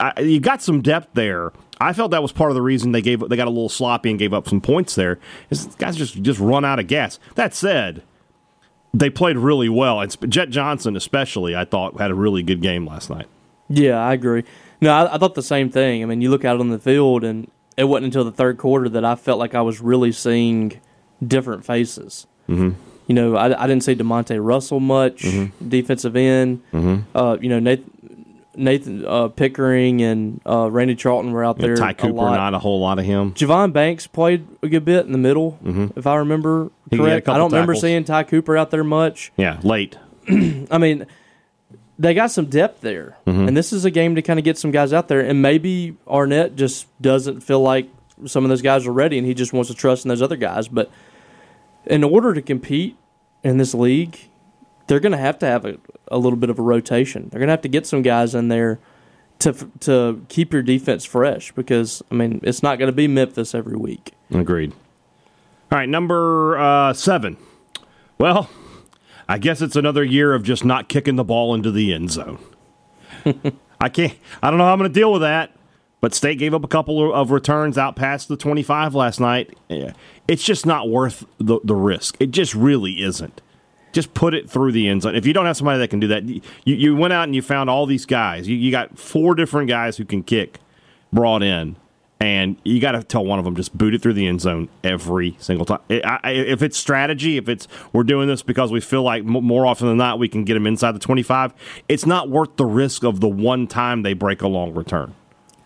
[0.00, 1.52] I, you got some depth there.
[1.80, 4.10] I felt that was part of the reason they gave they got a little sloppy
[4.10, 5.18] and gave up some points there.
[5.50, 7.20] Is guys just just run out of gas.
[7.36, 8.02] That said,
[8.92, 12.86] they played really well, and Jett Johnson especially I thought had a really good game
[12.86, 13.26] last night.
[13.68, 14.44] Yeah, I agree.
[14.80, 16.02] No, I, I thought the same thing.
[16.02, 18.88] I mean, you look out on the field, and it wasn't until the third quarter
[18.88, 20.80] that I felt like I was really seeing
[21.24, 22.26] different faces.
[22.48, 22.70] Mm-hmm.
[23.06, 25.68] You know, I, I didn't see Demonte Russell much, Mm-hmm.
[25.68, 26.62] defensive end.
[27.14, 27.99] Uh, you know, Nathan,
[28.60, 32.36] Nathan uh, Pickering and uh, Randy Charlton were out there Ty a Cooper, lot.
[32.36, 33.32] not a whole lot of him.
[33.34, 35.58] Javon Banks played a good bit in the middle,
[35.96, 37.00] if I remember Mm-hmm.
[37.02, 37.28] A correct.
[37.28, 39.30] I don't remember seeing Ty Cooper out there much.
[39.36, 39.96] Yeah, late.
[40.28, 41.06] I mean,
[42.00, 43.46] they got some depth there, Mm-hmm.
[43.48, 45.20] and this is a game to kind of get some guys out there.
[45.20, 47.88] And maybe Arnett just doesn't feel like
[48.26, 50.34] some of those guys are ready, and he just wants to trust in those other
[50.36, 50.66] guys.
[50.66, 50.90] But
[51.86, 52.96] in order to compete
[53.44, 54.18] in this league,
[54.90, 57.28] they're going to have to have a, a little bit of a rotation.
[57.30, 58.80] They're going to have to get some guys in there
[59.38, 63.54] to to keep your defense fresh because I mean it's not going to be Memphis
[63.54, 64.12] every week.
[64.34, 64.72] Agreed.
[65.70, 67.36] All right, number uh, seven.
[68.18, 68.50] Well,
[69.28, 72.40] I guess it's another year of just not kicking the ball into the end zone.
[73.80, 74.18] I can't.
[74.42, 75.52] I don't know how I'm going to deal with that.
[76.00, 79.56] But State gave up a couple of returns out past the 25 last night.
[79.68, 79.92] Yeah.
[80.26, 82.16] It's just not worth the, the risk.
[82.18, 83.42] It just really isn't.
[83.92, 85.16] Just put it through the end zone.
[85.16, 87.42] If you don't have somebody that can do that, you, you went out and you
[87.42, 88.48] found all these guys.
[88.48, 90.60] You, you got four different guys who can kick
[91.12, 91.74] brought in,
[92.20, 94.68] and you got to tell one of them just boot it through the end zone
[94.84, 95.80] every single time.
[95.90, 99.44] I, I, if it's strategy, if it's we're doing this because we feel like m-
[99.44, 101.52] more often than not we can get them inside the 25,
[101.88, 105.14] it's not worth the risk of the one time they break a long return.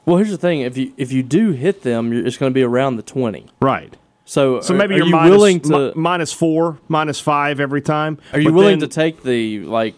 [0.06, 2.62] Well, here's the thing: if you if you do hit them, it's going to be
[2.62, 3.46] around the twenty.
[3.60, 3.96] Right.
[4.24, 7.60] So, So are- maybe are you're you minus- willing to mi- minus four, minus five
[7.60, 8.18] every time.
[8.32, 9.94] Are you willing then- to take the like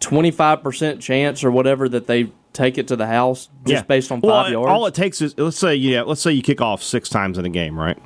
[0.00, 4.12] twenty five percent chance or whatever that they take it to the house just based
[4.12, 4.70] on five well, yards?
[4.70, 7.44] All it takes is let's say yeah, let's say you kick off six times in
[7.44, 7.98] a game, right?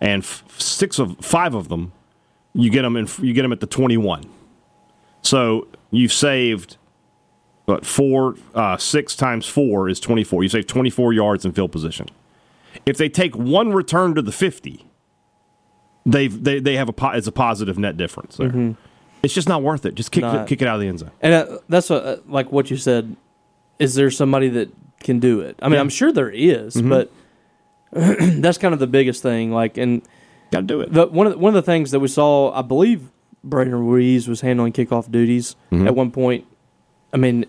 [0.00, 1.92] And f- six of five of them,
[2.54, 4.24] you get them in, you get them at the twenty one.
[5.22, 6.76] So you've saved
[7.66, 10.42] what four uh, six times four is twenty four.
[10.42, 12.08] You save twenty four yards in field position.
[12.86, 14.86] If they take one return to the fifty,
[16.04, 18.74] they've they, they have a po- it's a positive net difference there.
[19.22, 19.94] It's just not worth it.
[19.94, 21.12] Just kick Not- it, kick it out of the end zone.
[21.20, 23.16] and uh, that's what, uh, like what you said.
[23.78, 25.56] Is there somebody that can do it?
[25.62, 26.88] I mean, I'm sure there is, Mm-hmm.
[26.88, 27.10] but
[28.42, 29.50] that's kind of the biggest thing.
[29.52, 30.02] Like, and
[30.50, 30.92] Got to do it.
[30.92, 33.10] the, one of the, one of the things that we saw, I believe,
[33.44, 35.86] Braden Ruiz was handling kickoff duties Mm-hmm.
[35.88, 36.46] at one point.
[37.12, 37.44] I mean,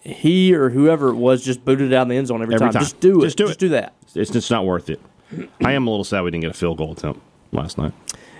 [0.00, 2.72] he or whoever it was just booted out in the end zone every, Every time.
[2.72, 2.82] time.
[2.82, 3.24] Just do it.
[3.24, 3.48] Just do it.
[3.48, 3.92] Just do that.
[4.14, 5.00] It's just not worth it.
[5.64, 7.20] I am a little sad we didn't get a field goal attempt
[7.52, 7.92] last night.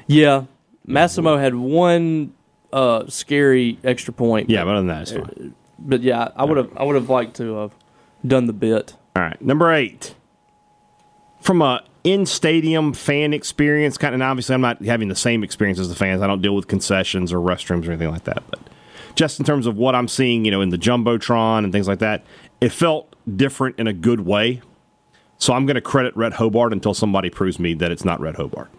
[0.06, 0.44] Yeah,
[0.86, 2.32] Massimo had one
[2.72, 4.50] uh, scary extra point.
[4.50, 5.54] Yeah, but other than that, it's fine.
[5.78, 7.72] but yeah, I would have I would have liked to have
[8.26, 8.94] done the bit.
[9.14, 10.14] All right, number eight.
[11.40, 15.44] From a in stadium fan experience, kind of and obviously I'm not having the same
[15.44, 16.22] experience as the fans.
[16.22, 18.42] I don't deal with concessions or restrooms or anything like that.
[18.50, 18.60] But
[19.14, 21.98] just in terms of what I'm seeing, you know, in the jumbotron and things like
[22.00, 22.24] that,
[22.60, 24.62] it felt different in a good way.
[25.38, 28.36] So I'm going to credit Rhett Hobart until somebody proves me that it's not Rhett
[28.36, 28.70] Hobart.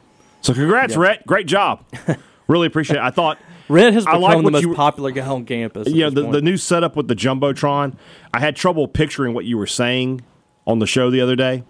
[0.41, 1.25] So congrats, Rhett.
[1.25, 1.83] Great job.
[2.47, 3.03] really appreciate it.
[3.03, 3.39] I thought
[3.69, 5.87] Rhett has I become like the most you- popular guy on campus.
[5.87, 6.33] yeah, the, point.
[6.33, 7.95] the new setup with the jumbotron.
[8.33, 10.21] I had trouble picturing what you were saying
[10.67, 11.63] on the show the other day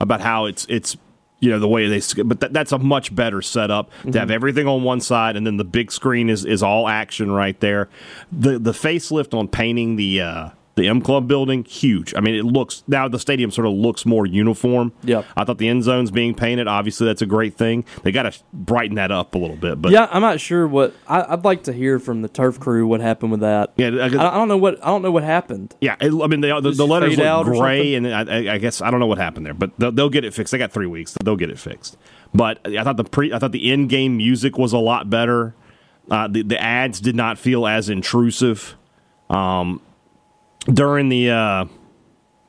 [0.00, 0.96] about how it's it's
[1.40, 4.18] you know the way they but that, that's a much better setup to Mm-hmm.
[4.18, 7.58] have everything on one side and then the big screen is is all action right
[7.60, 7.88] there.
[8.32, 12.14] The the facelift on painting the uh the M Club building, huge.
[12.14, 14.92] I mean, it looks now the stadium sort of looks more uniform.
[15.02, 17.84] Yeah, I thought the end zones being painted, obviously that's a great thing.
[18.02, 20.94] They got to brighten that up a little bit, but yeah, I'm not sure what
[21.08, 23.72] I, I'd like to hear from the turf crew what happened with that.
[23.76, 24.08] yeah, I- I,
[24.38, 25.74] don't know what I don't know what happened.
[25.80, 28.80] Yeah, it, I mean the, the, the letters look gray, and I, I- I guess
[28.82, 30.52] I don't know what happened there, but they'll, they'll get it fixed.
[30.52, 31.96] They got three weeks; they'll get it fixed.
[32.34, 35.54] But I thought the pre, I thought the end game music was a lot better.
[36.10, 38.76] Uh, the the ads did not feel as intrusive.
[39.30, 39.80] Um,
[40.72, 41.64] during the uh,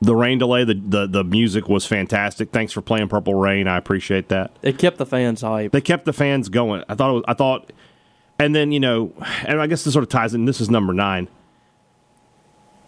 [0.00, 2.50] the rain delay, the, the the music was fantastic.
[2.50, 3.66] Thanks for playing Purple Rain.
[3.66, 4.56] I appreciate that.
[4.62, 5.72] It kept the fans hype.
[5.72, 6.84] They kept the fans going.
[6.88, 7.10] I thought.
[7.10, 7.72] It was, I thought,
[8.38, 9.12] and then you know,
[9.44, 10.44] and I guess this sort of ties in.
[10.44, 11.28] This is number nine.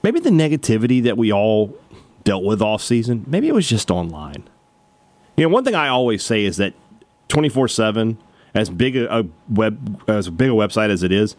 [0.02, 1.76] Maybe the negativity that we all
[2.24, 3.24] dealt with off season.
[3.26, 4.48] Maybe it was just online.
[5.36, 6.74] You know, one thing I always say is that
[7.28, 8.18] twenty four seven,
[8.54, 11.34] as big a, a web as big a website as it is,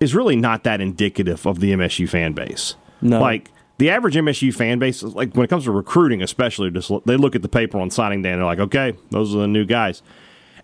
[0.00, 2.74] is really not that indicative of the MSU fan base.
[3.02, 3.20] No.
[3.20, 6.90] Like the average MSU fan base, is like when it comes to recruiting, especially, just
[6.90, 9.38] look- they look at the paper on signing day and they're like, okay, those are
[9.38, 10.02] the new guys.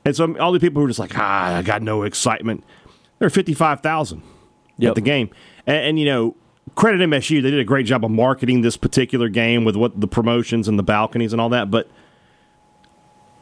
[0.05, 2.65] And so all the people who are just like, ah, I got no excitement.
[3.19, 4.23] There are fifty five thousand
[4.79, 4.91] Yep.
[4.91, 5.31] at the game,
[5.67, 6.37] and, and you know.
[6.75, 10.07] Credit MSU; they did a great job of marketing this particular game with what the
[10.07, 11.71] promotions and the balconies and all that.
[11.71, 11.89] But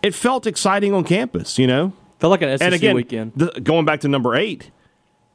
[0.03, 1.93] it felt exciting on campus, you know.
[2.21, 3.33] Felt like an SEC and again, weekend.
[3.35, 4.71] The, going back to number eight,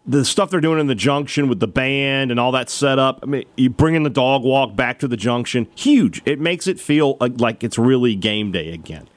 [0.05, 3.19] the stuff they're doing in the junction with the band and all that setup.
[3.21, 6.21] I mean, you bringing the dog walk back to the junction, huge.
[6.25, 9.07] It makes it feel like, like it's really game day again.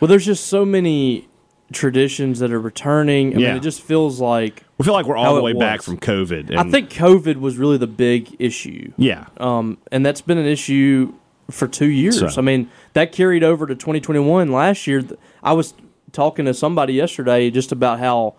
[0.00, 1.28] Well, there's just so many
[1.72, 3.36] traditions that are returning.
[3.36, 3.48] I Yeah.
[3.48, 6.50] mean, it just feels like We feel like we're all the way back from COVID.
[6.50, 8.92] And I think COVID was really the big issue.
[8.98, 11.12] yeah, Um, and that's been an issue
[11.50, 12.18] for two years.
[12.18, 15.02] So- I mean, that carried over to 2021 last year.
[15.42, 15.72] I was
[16.10, 18.34] talking to somebody yesterday just about how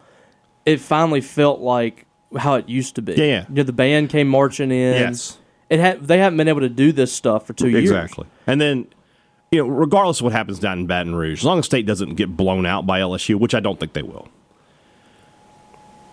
[0.65, 2.06] it finally felt like
[2.38, 3.13] how it used to be.
[3.13, 3.45] Yeah, yeah.
[3.49, 4.93] You know, the band came marching in.
[4.93, 5.38] Yes.
[5.69, 7.84] It had they haven't been able to do this stuff for two years.
[7.84, 8.28] exactly.
[8.47, 8.88] And then.
[9.52, 12.15] You know, regardless of what happens down in Baton Rouge, as long as State doesn't
[12.15, 14.28] get blown out by LSU, which I don't think they will,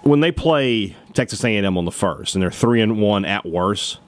[0.02, 3.98] when they play Texas A&M on the first and they're three and one at worst,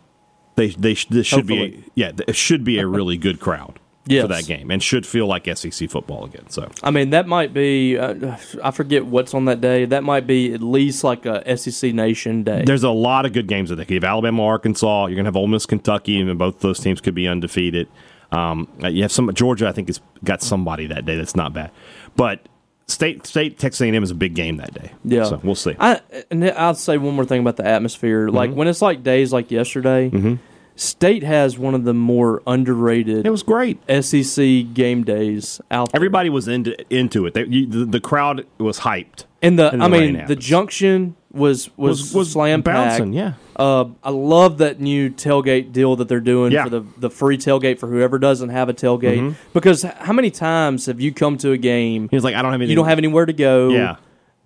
[0.57, 4.23] they they this should be a, yeah it should be a really good crowd Yes.
[4.23, 6.51] for that game and should feel like SEC football again.
[6.51, 7.97] So I mean, that might be.
[7.97, 9.85] Uh, I forget what's on that day.
[9.85, 12.65] That might be at least like a SEC Nation day.
[12.67, 15.07] there's a lot of good games that they could have Alabama, Arkansas.
[15.07, 17.87] You're gonna have Ole Miss, Kentucky, and both those teams could be undefeated.
[18.33, 19.69] Um, you have some Georgia.
[19.69, 21.71] I think has got somebody that day that's not bad,
[22.17, 22.49] but
[22.89, 24.93] State State Texas A&M is a big game that day.
[25.05, 25.25] Yeah.
[25.25, 25.77] so we'll see.
[25.79, 28.27] I and I'll say one more thing about the atmosphere.
[28.27, 28.37] Mm-hmm.
[28.37, 30.11] Like when it's like days like yesterday,
[30.75, 33.79] State has one of the more underrated it was great.
[34.03, 35.99] SEC game days out there.
[35.99, 37.35] Everybody was into into it.
[37.35, 39.25] They, you, the, the crowd was hyped.
[39.43, 43.13] and the and I the rain mean the junction was was was, slam bouncing.
[43.13, 43.15] packed.
[43.15, 46.65] Yeah, Uh, I love that new tailgate deal that they're doing Yeah.
[46.65, 49.19] for the the free tailgate for whoever doesn't have a tailgate.
[49.19, 49.33] Mm-hmm.
[49.53, 52.09] Because how many times have you come to a game?
[52.11, 52.71] he was like, I don't have any.
[52.71, 53.69] You don't have anywhere to go.
[53.71, 53.97] Yeah.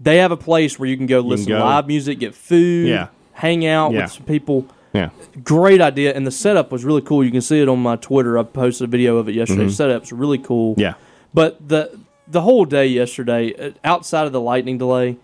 [0.00, 1.58] They have a place where you can go listen go.
[1.58, 3.08] to live music, get food, Yeah.
[3.32, 4.02] hang out Yeah.
[4.02, 4.66] with some people.
[4.96, 5.10] Yeah,
[5.44, 7.24] Great idea, and the setup was really cool.
[7.24, 8.38] You can see it on my Twitter.
[8.38, 9.68] I posted a video of it yesterday.
[9.68, 10.72] Setup's really cool.
[10.72, 10.80] Mm-hmm.
[10.80, 10.94] yeah.
[11.34, 15.16] But the the whole day yesterday, uh, outside of the lightning delay,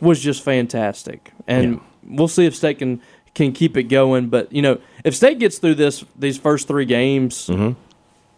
[0.00, 1.32] was just fantastic.
[1.46, 2.12] And Mm-hmm.
[2.12, 2.16] Yeah.
[2.18, 3.00] we'll see if State can
[3.34, 4.28] can keep it going.
[4.28, 7.72] But you know, if State gets through this these first three games Mm-hmm.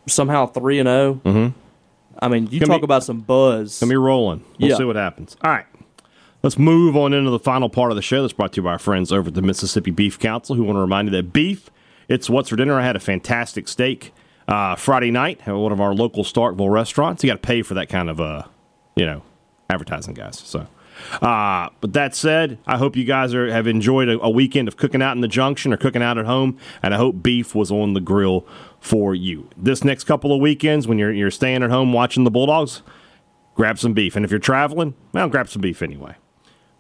[0.06, 1.52] somehow three and 0
[2.20, 3.78] I mean, you Gonna talk be- about some buzz.
[3.78, 4.42] Gonna be rolling.
[4.58, 4.76] We'll Yeah.
[4.76, 5.36] see what happens.
[5.44, 5.66] All right.
[6.40, 8.72] Let's move on into the final part of the show that's brought to you by
[8.72, 11.68] our friends over at the Mississippi Beef Council who want to remind you that beef,
[12.08, 12.78] it's what's for dinner.
[12.78, 14.14] I had a fantastic steak
[14.46, 17.24] uh, Friday night at one of our local Starkville restaurants.
[17.24, 18.44] You got to pay for that kind of, uh,
[18.94, 19.22] you know,
[19.68, 20.38] advertising, guys.
[20.38, 20.68] So,
[21.20, 24.76] uh, but that said, I hope you guys are, have enjoyed a, a weekend of
[24.76, 27.72] cooking out in the junction or cooking out at home, and I hope beef was
[27.72, 28.46] on the grill
[28.78, 29.50] for you.
[29.56, 32.82] This next couple of weekends, when you're you're staying at home watching the Bulldogs,
[33.56, 34.14] grab some beef.
[34.14, 36.14] And if you're traveling, well, grab some beef anyway.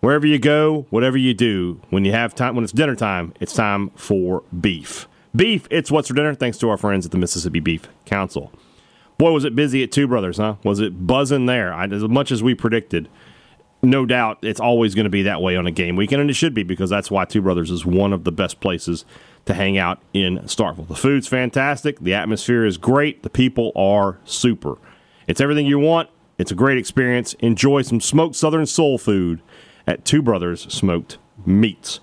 [0.00, 3.52] Wherever you go, whatever you do, when you have time, when it's dinner time, it's
[3.52, 5.08] time for beef.
[5.34, 6.34] Beef, it's what's for dinner.
[6.34, 8.52] Thanks to our friends at the Mississippi Beef Council.
[9.18, 10.54] Boy, was it busy at Two Brothers, huh?
[10.62, 11.74] Was it buzzing there?
[11.74, 13.08] I, as much as we predicted,
[13.82, 16.34] no doubt it's always going to be that way on a game weekend, and it
[16.34, 19.04] should be because that's why Two Brothers is one of the best places
[19.46, 20.86] to hang out in Starkville.
[20.86, 24.78] The food's fantastic, the atmosphere is great, the people are super.
[25.26, 26.08] It's everything you want.
[26.38, 27.34] It's a great experience.
[27.40, 29.42] Enjoy some smoked Southern soul food
[29.88, 32.00] at Two Brothers Smoked Meats.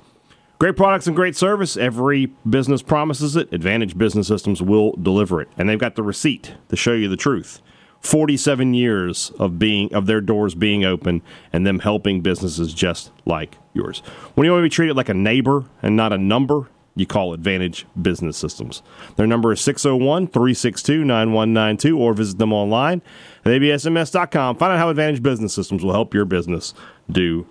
[0.57, 1.77] Great products and great service.
[1.77, 3.53] Every business promises it.
[3.53, 7.15] Advantage Business Systems will deliver it, and they've got the receipt to show you the
[7.15, 7.61] truth.
[8.01, 11.21] 47 years of being of their doors being open
[11.53, 13.99] and them helping businesses just like yours.
[14.33, 17.33] When you want to be treated like a neighbor and not a number, you call
[17.33, 18.81] Advantage Business Systems.
[19.15, 23.01] Their number is 601 362 9192 or visit them online
[23.43, 24.55] at absms.com.
[24.55, 26.73] Find out how Advantage Business Systems will help your business
[27.11, 27.45] do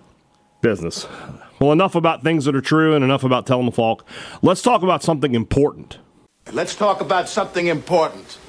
[0.65, 1.05] business.
[1.59, 4.03] Well, enough about things that are true and enough about telling the folk.
[4.41, 5.99] Let's talk about something important.
[6.51, 8.39] Let's talk about something important.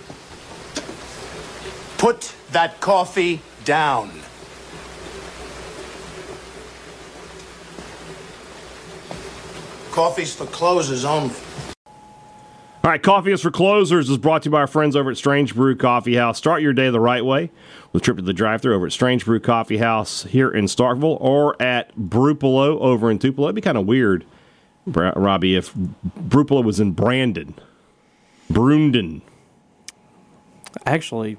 [1.98, 4.08] Put that coffee down.
[9.90, 11.34] Coffee's for closers only.
[12.86, 15.16] All right, Coffee is for Closers is brought to you by our friends over at
[15.16, 16.38] Strange Brew Coffee House.
[16.38, 17.50] Start your day the right way
[17.96, 21.18] a trip to the drive thru over at Strange Brew Coffee House here in Starkville
[21.20, 23.48] or at Brupolo over in Tupelo.
[23.48, 24.24] It'd be kind of weird,
[24.86, 27.54] Robbie, if Brupolo was in Brandon.
[28.52, 29.22] Brunden.
[30.84, 31.38] Actually,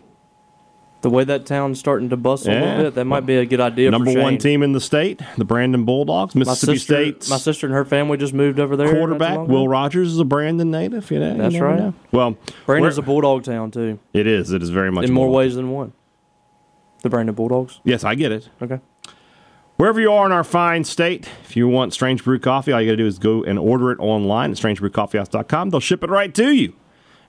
[1.01, 2.61] the way that town's starting to bustle a Yeah.
[2.65, 3.91] little bit, that might be a good idea.
[3.91, 7.67] Number one team in the state, the Brandon Bulldogs, My Mississippi sister, State's my sister
[7.67, 8.91] and her family just moved over there.
[8.91, 9.67] quarterback, Will.
[9.67, 11.09] Rogers, is a Brandon native.
[11.11, 11.79] You know, you That's never right.
[11.79, 11.93] know.
[12.11, 12.35] Well,
[12.65, 14.51] Brandon's a bulldog town too, it is.
[14.51, 15.93] It is very much in more ways than one.
[17.01, 17.79] The Brandon Bulldogs.
[17.83, 18.49] Yes, I get it.
[18.61, 18.79] Okay.
[19.77, 22.87] Wherever you are in our fine state, if you want Strange Brew Coffee, all you
[22.87, 25.69] got to do is go and order it online at strangebrewcoffeehouse.com.
[25.69, 26.73] They'll ship it right to you,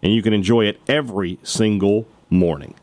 [0.02, 2.74] and you can enjoy it every single morning.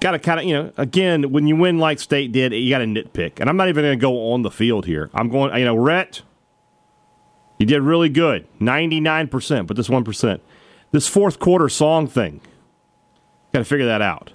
[0.00, 2.80] Got to kind of, you know, again, when you win like State did, you got
[2.80, 3.40] to nitpick.
[3.40, 5.08] And I'm not even going to go on the field here.
[5.14, 6.20] I'm going, you know, Rhett,
[7.58, 10.40] you did really good, 99%, but this 1%.
[10.90, 12.42] This fourth quarter song thing,
[13.54, 14.33] got to figure that out.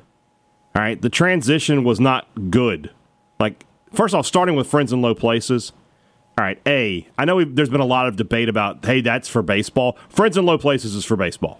[0.75, 2.91] All right, the transition was not good.
[3.39, 5.71] Like, first off, starting with friends in low places.
[6.37, 9.27] All right, A, I know we've, there's been a lot of debate about, hey, that's
[9.27, 9.97] for baseball.
[10.07, 11.59] Friends in low places is for baseball.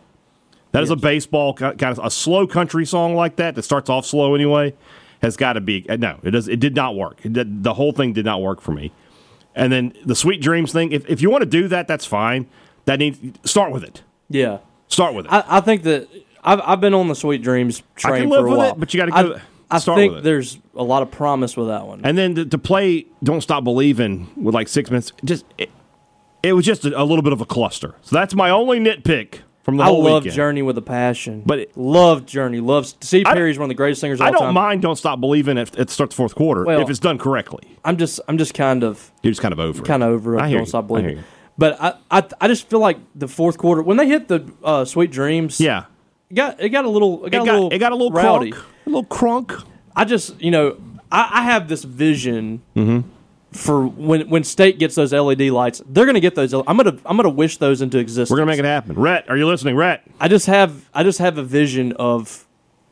[0.72, 4.06] That is a baseball kind of a slow country song like that that starts off
[4.06, 4.76] slow anyway.
[5.22, 6.20] Has got to be uh, no.
[6.24, 6.48] It does.
[6.48, 7.20] It did not work.
[7.24, 8.92] Did, the whole thing did not work for me.
[9.56, 10.92] And then the sweet dreams thing.
[10.92, 12.48] If if you want to do that, that's fine.
[12.86, 14.04] That needs start with it.
[14.30, 14.60] Yeah.
[14.88, 15.32] Start with it.
[15.34, 16.08] I, I think that
[16.44, 18.72] I've, I've been on the Sweet Dreams I train for a while.
[18.72, 19.40] it, but you gotta I- go-
[19.72, 20.24] I, start think with it.
[20.24, 22.02] there's a lot of promise with that one.
[22.04, 25.70] And then to, to play "Don't Stop Believing" with like six minutes, just it,
[26.42, 27.94] it was just a, a little bit of a cluster.
[28.02, 30.36] So that's my only nitpick from the I whole I love weekend.
[30.38, 31.44] Journey with a passion.
[31.46, 32.60] But it- love Journey.
[32.62, 34.54] Love Steve I- Perry's one of the greatest singers of I all don't time.
[34.56, 37.78] mind "Don't Stop Believing" if it starts the fourth quarter Well- if it's done correctly.
[37.86, 39.84] I'm just I'm just kind of You're just kind of over.
[39.84, 39.86] it.
[39.86, 40.42] kind of over it.
[40.42, 40.70] I hear Don't you.
[40.70, 41.18] stop I believing.
[41.18, 41.24] you.
[41.60, 44.86] But I, I I just feel like the fourth quarter when they hit the uh,
[44.86, 45.84] Sweet Dreams, Yeah,
[46.30, 47.96] it got it got a little it it got, got a little it got a
[47.96, 48.52] little rowdy.
[48.52, 49.64] crunk, a little crunk.
[49.96, 50.78] I just you know
[51.12, 53.08] I, I have this vision Mm-hmm.
[53.52, 56.54] for when when State gets those LED lights, they're gonna get those.
[56.54, 58.30] I'm gonna I'm gonna wish those into existence.
[58.30, 58.96] We're gonna make it happen.
[58.96, 59.76] Rhett, are you listening?
[59.76, 62.46] Rhett, I just have I just have a vision of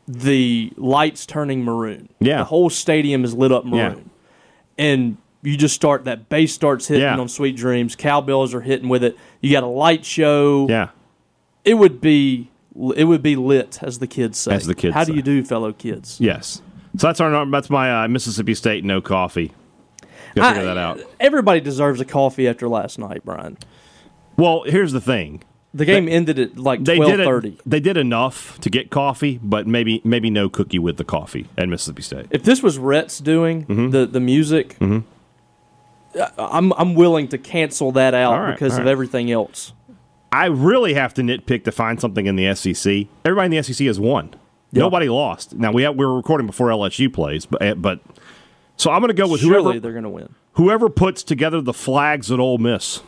[0.07, 2.09] the lights turning maroon.
[2.19, 2.37] Yeah.
[2.39, 4.09] the whole stadium is lit up maroon,
[4.77, 7.17] and you just start that bass starts hitting Yeah.
[7.19, 7.95] on Sweet Dreams.
[7.95, 9.15] Cowbells are hitting with it.
[9.41, 10.65] You got a light show.
[10.69, 10.89] yeah.
[11.63, 12.49] It would be
[12.95, 14.53] it would be lit, as the kids say.
[14.53, 16.19] As the kids How do you do, fellow kids?
[16.19, 16.61] Yes.
[16.97, 19.53] So that's our that's my uh, Mississippi State no coffee.
[20.33, 20.99] Figure I- that out.
[21.19, 23.57] Everybody deserves a coffee after last night, Brian.
[24.37, 25.43] Well, here's the thing.
[25.73, 27.57] The game ended at like They twelve thirty.
[27.65, 31.67] They did enough to get coffee, but maybe maybe no cookie with the coffee at
[31.69, 32.25] Mississippi State.
[32.31, 33.89] If this was Rhett's doing Mm-hmm.
[33.91, 38.87] the the music, I- I'm I'm willing to cancel that out right, because all of
[38.87, 39.73] everything else.
[40.31, 43.07] I really have to nitpick to find something in the SEC.
[43.25, 44.33] Everybody in the SEC has won.
[44.71, 44.81] Yeah.
[44.81, 45.53] Nobody lost.
[45.55, 48.01] Now we have, we were recording before LSU plays, but eh, but
[48.75, 50.35] so I'm going to go with Surely whoever they're going to win.
[50.53, 53.01] whoever puts together the flags at Ole Miss.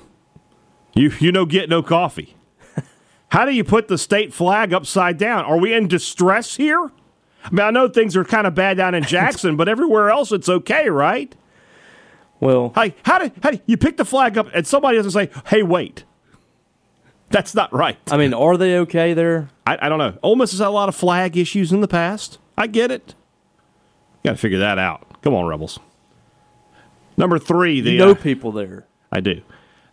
[0.95, 2.36] You you know get no coffee.
[3.30, 5.43] How do you put the state flag upside down?
[5.45, 6.89] Are we in distress here?
[7.43, 10.32] I mean, I know things are kind of bad down in Jackson, but everywhere else
[10.32, 11.36] it's okay, right?
[12.39, 15.30] Well, Hey, how do, how do you pick the flag up and somebody doesn't say,
[15.47, 16.05] "Hey, wait"?
[17.30, 17.97] That's not right.
[18.11, 19.49] I mean, are they okay there?
[19.67, 20.17] I, I don't know.
[20.23, 22.39] Ole Miss has had a lot of flag issues in the past.
[22.57, 23.13] I get it.
[24.23, 25.21] Got to figure that out.
[25.21, 25.80] Come on, Rebels.
[27.17, 28.86] Number three, the You know uh, people there.
[29.11, 29.41] I do.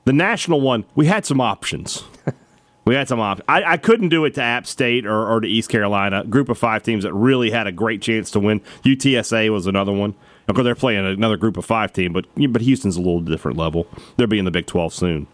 [0.05, 2.05] The national one, we had some options.
[2.85, 3.45] we had some options.
[3.49, 6.57] I, I couldn't do it to App State or, or to East Carolina, group of
[6.57, 8.61] five teams that really had a great chance to win.
[8.85, 10.15] UTSA was another one.
[10.49, 13.59] Of course, they're playing another group of five team, but but Houston's a little different
[13.59, 13.89] level.
[14.17, 15.27] They'll be in the Big 12 soon.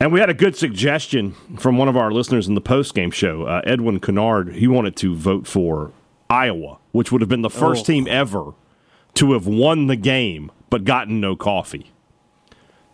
[0.00, 3.10] And we had a good suggestion from one of our listeners in the post game
[3.10, 4.54] show, uh, Edwin Kennard.
[4.56, 5.92] He wanted to vote for
[6.28, 7.92] Iowa, which would have been the first Oh.
[7.92, 8.52] team ever
[9.14, 11.92] to have won the game but gotten no coffee.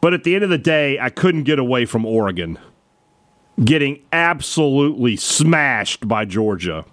[0.02, 2.58] But at the end of the day, I couldn't get away from Oregon
[3.64, 6.84] getting absolutely smashed by Georgia.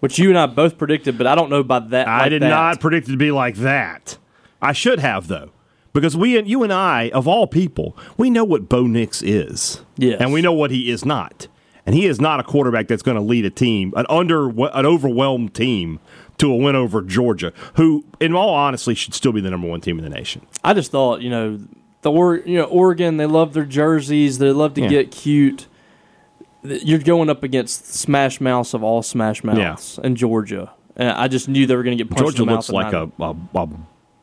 [0.00, 2.08] Which you and I both predicted, but I don't know about that.
[2.08, 2.48] I like did that.
[2.48, 4.18] not predict it to be like that.
[4.60, 5.50] I should have though,
[5.92, 9.82] because we and you and I, of all people, we know what Bo Nix is,
[9.96, 10.20] Yes.
[10.20, 11.48] and we know what he is not,
[11.86, 14.86] and he is not a quarterback that's going to lead a team, an under an
[14.86, 16.00] overwhelmed team,
[16.38, 19.80] to a win over Georgia, who, in all honesty, should still be the number one
[19.80, 20.44] team in the nation.
[20.64, 21.60] I just thought, you know,
[22.00, 24.38] the or you know Oregon, they love their jerseys.
[24.38, 24.88] They love to Yeah.
[24.88, 25.66] get cute.
[26.64, 31.48] You're going up against Smash Mouths of all Smash Mouths in Georgia, and I just
[31.48, 33.68] knew they were going to get punched Georgia in the looks like a, a, a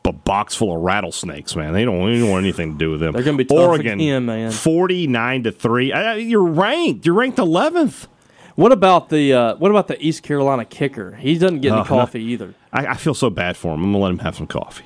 [0.06, 1.72] a box full of rattlesnakes, man.
[1.72, 3.12] They don't, they don't want anything to do with them.
[3.12, 4.50] They're gonna be tough Oregon, again, man.
[4.50, 5.92] Forty nine to three.
[5.92, 7.04] Uh, you're ranked.
[7.06, 8.08] You're ranked eleventh.
[8.56, 11.14] What about the uh, what about the East Carolina kicker?
[11.16, 11.84] He doesn't get any no.
[11.86, 12.54] coffee either.
[12.72, 13.84] I, I feel so bad for him.
[13.84, 14.84] I'm gonna let him have some coffee.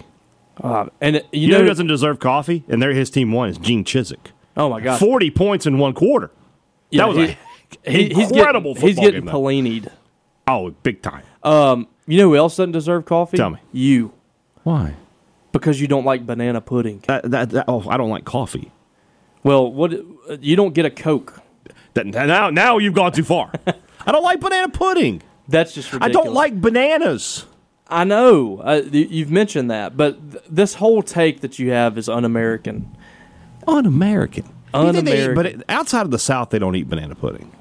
[0.63, 2.63] Uh, and it- you, You know know, who doesn't deserve coffee?
[2.69, 4.31] And there, his team won is Gene Chizik.
[4.57, 6.31] oh my god, Forty points in one quarter.
[6.91, 7.37] Yeah, that was he-
[7.87, 9.33] a he- he's incredible getting, he's getting game.
[9.33, 9.91] Pelini'd.
[10.47, 11.25] Oh, big time.
[11.43, 13.37] Um, you know who else doesn't deserve coffee?
[13.37, 13.59] Tell me.
[13.73, 14.13] You,
[14.63, 14.95] Why?
[15.55, 17.03] Because you don't like banana pudding.
[17.07, 18.73] That, that, that, oh, I don't like coffee.
[19.45, 19.93] Well, what
[20.43, 21.41] you don't get a Coke.
[21.95, 23.53] That, now, now you've gone too far.
[24.07, 25.23] I don't like banana pudding.
[25.49, 27.47] That's just I don't like bananas.
[27.87, 32.09] I know uh, you've mentioned that, but th- this whole take that you have is
[32.09, 32.97] un-American.
[33.69, 34.49] Un-American.
[34.73, 35.35] Un-American.
[35.35, 37.53] But it- outside of the South, they don't eat banana pudding.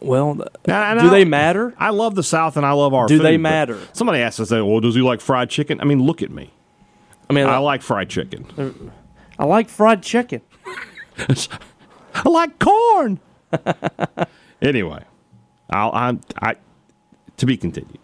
[0.00, 1.74] Well, Now, do they matter?
[1.78, 3.78] I love the South and I love our Do food, they matter?
[3.92, 5.80] Somebody asked us, well, does he like fried chicken?
[5.80, 6.50] I mean, look at me.
[7.28, 8.92] I mean, I like fried chicken.
[9.38, 10.42] I like fried chicken.
[12.14, 13.20] I like corn.
[14.62, 15.02] anyway,
[15.70, 16.56] I'll, I'm, I,
[17.38, 17.98] to be continued.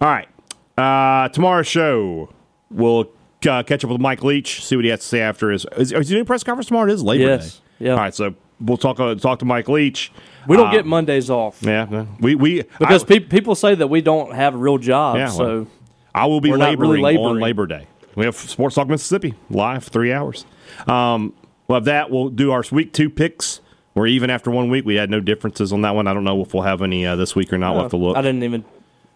[0.00, 0.28] All right.
[0.76, 2.32] Uh, tomorrow's show,
[2.70, 3.10] we'll
[3.48, 5.66] uh, catch up with Mike Leach, see what he has to say after his.
[5.76, 6.88] Is, is he doing a press conference tomorrow?
[6.90, 7.56] It is Labor Yes.
[7.78, 7.86] Day.
[7.86, 7.92] Yeah.
[7.92, 8.14] All right.
[8.14, 10.12] So we'll talk, uh, talk to Mike Leach.
[10.46, 12.06] We don't Uh, get Mondays off Yeah.
[12.20, 15.16] We, we, because I, peop people say that we don't have a real job.
[15.16, 15.66] Yeah, so well,
[16.14, 17.40] I will be We're not laboring, on.
[17.40, 17.86] Labor Day.
[18.16, 20.44] We have Sports Talk Mississippi live, three hours.
[20.88, 21.32] Um,
[21.68, 22.10] we'll have that.
[22.10, 23.60] We'll do our week two picks.
[23.92, 26.06] Where even after one week, we had no differences on that one.
[26.06, 27.72] I don't know if we'll have any uh, this week or not.
[27.74, 28.16] We'll have to look.
[28.16, 28.62] I didn't even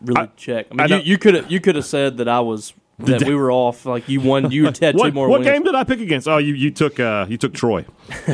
[0.00, 0.68] really I- check.
[0.70, 3.34] I mean, I you, could have you could have said that I was that we
[3.34, 3.84] were off.
[3.84, 5.50] Like you won, you had two What, more what wins.
[5.52, 6.26] game did I pick against?
[6.28, 7.84] Oh, you, you took uh, you took Troy.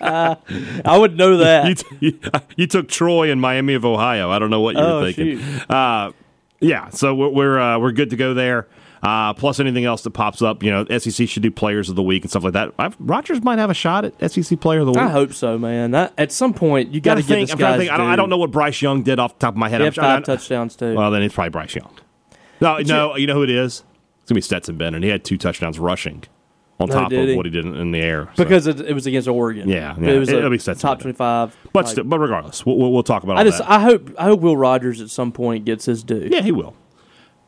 [0.00, 1.68] I would know that.
[1.68, 2.18] You, t- you,
[2.56, 4.30] you took Troy and Miami of Ohio.
[4.30, 5.40] I don't know what you Oh, were thinking.
[5.70, 6.12] Uh,
[6.60, 8.66] yeah, so we're we're, uh, we're good to go there.
[9.02, 12.02] Uh, plus anything else that pops up, you know, SEC should do Players of the
[12.02, 12.72] Week and stuff like that.
[12.78, 15.00] I've, Rogers might have a shot at SEC Player of the Week.
[15.00, 15.92] I hope so, man.
[15.92, 17.40] That, at some point, you got Gotta to think.
[17.42, 17.78] this I'm trying to guy.
[17.84, 17.92] think.
[17.92, 19.80] I don't, I don't know what Bryce Young did off the top of my head.
[19.80, 20.94] He had five touchdowns too.
[20.94, 21.92] Well, then it's probably Bryce Young.
[22.60, 23.84] No, no, you know who it is?
[24.22, 25.02] It's gonna be Stetson Bennett.
[25.04, 26.24] He had two touchdowns rushing
[26.78, 27.36] on top did of he?
[27.36, 28.28] what he did in the air.
[28.34, 28.44] so.
[28.44, 29.68] because it, it was against Oregon.
[29.68, 30.10] Yeah, yeah.
[30.10, 31.56] it was It'll a be Stetson top twenty-five.
[31.72, 33.70] but like- still, but regardless, we'll, we'll, we'll talk about all I just that.
[33.70, 36.28] I hope I hope Will Rogers at some point gets his due.
[36.30, 36.74] yeah, he will.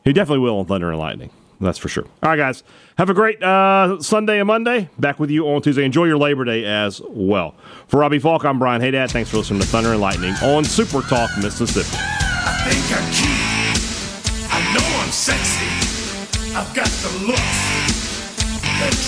[0.03, 1.29] He definitely will on Thunder and Lightning.
[1.61, 2.05] That's for sure.
[2.23, 2.63] All right, guys.
[2.97, 4.89] Have a great uh, Sunday and Monday.
[4.97, 5.83] Back with you on Tuesday.
[5.83, 7.53] Enjoy your Labor Day as well.
[7.87, 9.11] For Robbie Falk, I'm Brian Hey, Dad.
[9.11, 11.89] Thanks for listening to Thunder and Lightning on Super Talk Mississippi.
[11.91, 14.49] I think I'm cute.
[14.51, 15.65] I know I'm sexy.
[16.55, 17.58] I've got the looks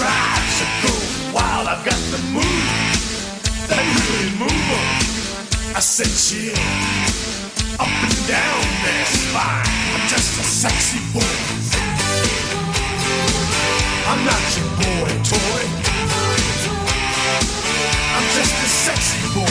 [0.01, 0.93] drives to go
[1.35, 1.67] wild.
[1.67, 2.67] I've got the move
[3.69, 4.87] that really move 'em.
[5.77, 6.57] I said chill
[7.83, 9.69] up and down their spine.
[9.93, 11.37] I'm just a sexy boy.
[14.09, 15.63] I'm not your boy toy.
[18.15, 19.50] I'm just a sexy boy.